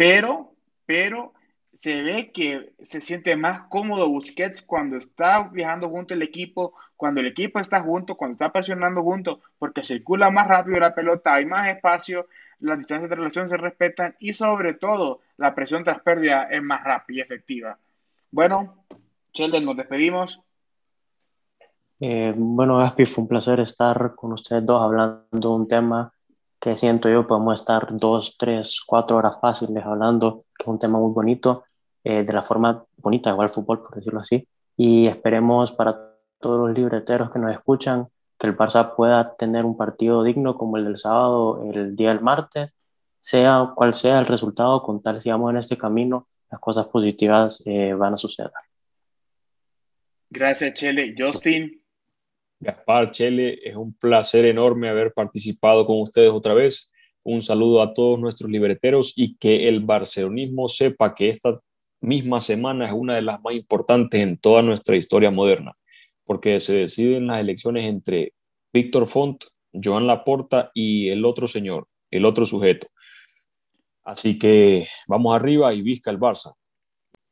pero, 0.00 0.54
pero 0.86 1.34
se 1.74 2.00
ve 2.00 2.32
que 2.32 2.72
se 2.80 3.02
siente 3.02 3.36
más 3.36 3.64
cómodo 3.68 4.08
Busquets 4.08 4.62
cuando 4.62 4.96
está 4.96 5.50
viajando 5.52 5.90
junto 5.90 6.14
el 6.14 6.22
equipo, 6.22 6.72
cuando 6.96 7.20
el 7.20 7.26
equipo 7.26 7.60
está 7.60 7.82
junto, 7.82 8.14
cuando 8.14 8.32
está 8.32 8.50
presionando 8.50 9.02
junto, 9.02 9.40
porque 9.58 9.84
circula 9.84 10.30
más 10.30 10.48
rápido 10.48 10.80
la 10.80 10.94
pelota, 10.94 11.34
hay 11.34 11.44
más 11.44 11.68
espacio, 11.68 12.28
las 12.60 12.78
distancias 12.78 13.10
de 13.10 13.16
relación 13.16 13.50
se 13.50 13.58
respetan 13.58 14.16
y 14.18 14.32
sobre 14.32 14.72
todo 14.72 15.20
la 15.36 15.54
presión 15.54 15.84
tras 15.84 16.00
pérdida 16.00 16.44
es 16.44 16.62
más 16.62 16.82
rápida 16.82 17.18
y 17.18 17.20
efectiva. 17.20 17.76
Bueno, 18.30 18.86
Sheldon, 19.34 19.66
nos 19.66 19.76
despedimos. 19.76 20.40
Eh, 22.00 22.32
bueno, 22.34 22.78
Gaspi, 22.78 23.04
fue 23.04 23.20
un 23.20 23.28
placer 23.28 23.60
estar 23.60 24.14
con 24.14 24.32
ustedes 24.32 24.64
dos 24.64 24.82
hablando 24.82 25.26
de 25.30 25.46
un 25.46 25.68
tema 25.68 26.10
que 26.60 26.76
siento 26.76 27.08
yo 27.08 27.26
podemos 27.26 27.60
estar 27.60 27.88
dos, 27.96 28.36
tres, 28.38 28.80
cuatro 28.86 29.16
horas 29.16 29.38
fáciles 29.40 29.84
hablando, 29.84 30.44
que 30.56 30.64
es 30.64 30.68
un 30.68 30.78
tema 30.78 30.98
muy 30.98 31.12
bonito, 31.12 31.64
eh, 32.04 32.22
de 32.22 32.32
la 32.32 32.42
forma 32.42 32.84
bonita 32.96 33.32
jugar 33.32 33.50
fútbol, 33.50 33.80
por 33.80 33.94
decirlo 33.94 34.20
así. 34.20 34.46
Y 34.76 35.06
esperemos 35.06 35.72
para 35.72 36.16
todos 36.38 36.68
los 36.68 36.76
libreteros 36.76 37.30
que 37.30 37.38
nos 37.38 37.52
escuchan 37.52 38.08
que 38.38 38.46
el 38.46 38.56
Barça 38.56 38.94
pueda 38.94 39.34
tener 39.36 39.64
un 39.64 39.76
partido 39.76 40.22
digno 40.22 40.56
como 40.56 40.76
el 40.76 40.84
del 40.84 40.98
sábado, 40.98 41.62
el 41.72 41.96
día 41.96 42.08
del 42.08 42.20
martes, 42.20 42.74
sea 43.20 43.72
cual 43.74 43.94
sea 43.94 44.18
el 44.18 44.26
resultado, 44.26 44.82
con 44.82 45.02
tal 45.02 45.20
sigamos 45.20 45.50
en 45.50 45.58
este 45.58 45.76
camino, 45.76 46.28
las 46.50 46.60
cosas 46.60 46.86
positivas 46.88 47.62
eh, 47.66 47.92
van 47.94 48.14
a 48.14 48.16
suceder. 48.16 48.50
Gracias, 50.30 50.74
Chele. 50.74 51.14
Justin. 51.16 51.79
Gaspar, 52.60 53.10
Chele, 53.10 53.58
es 53.62 53.74
un 53.74 53.94
placer 53.94 54.44
enorme 54.44 54.88
haber 54.88 55.12
participado 55.12 55.86
con 55.86 56.00
ustedes 56.00 56.30
otra 56.30 56.54
vez. 56.54 56.92
Un 57.22 57.42
saludo 57.42 57.82
a 57.82 57.94
todos 57.94 58.18
nuestros 58.18 58.50
libreteros 58.50 59.12
y 59.16 59.36
que 59.36 59.68
el 59.68 59.80
barcelonismo 59.80 60.68
sepa 60.68 61.14
que 61.14 61.28
esta 61.28 61.58
misma 62.00 62.40
semana 62.40 62.86
es 62.86 62.92
una 62.92 63.14
de 63.14 63.22
las 63.22 63.40
más 63.42 63.54
importantes 63.54 64.20
en 64.20 64.38
toda 64.38 64.62
nuestra 64.62 64.96
historia 64.96 65.30
moderna 65.30 65.74
porque 66.30 66.60
se 66.60 66.76
deciden 66.76 67.26
las 67.26 67.40
elecciones 67.40 67.86
entre 67.86 68.34
Víctor 68.72 69.08
Font, 69.08 69.46
Joan 69.72 70.06
Laporta 70.06 70.70
y 70.72 71.08
el 71.08 71.24
otro 71.24 71.48
señor, 71.48 71.88
el 72.08 72.24
otro 72.24 72.46
sujeto. 72.46 72.86
Así 74.04 74.38
que 74.38 74.86
vamos 75.08 75.34
arriba 75.34 75.74
y 75.74 75.82
visca 75.82 76.08
el 76.08 76.20
Barça. 76.20 76.52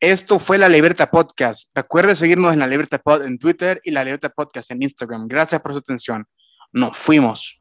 Esto 0.00 0.38
fue 0.38 0.58
La 0.58 0.68
Libertad 0.68 1.10
Podcast. 1.10 1.70
Recuerde 1.74 2.14
seguirnos 2.14 2.52
en 2.52 2.60
La 2.60 2.68
Libertad 2.68 3.00
Pod 3.02 3.24
en 3.24 3.36
Twitter 3.36 3.80
y 3.82 3.90
La 3.90 4.04
Libertad 4.04 4.30
Podcast 4.34 4.70
en 4.70 4.80
Instagram. 4.82 5.26
Gracias 5.26 5.60
por 5.60 5.72
su 5.72 5.78
atención. 5.78 6.24
Nos 6.72 6.96
fuimos. 6.96 7.60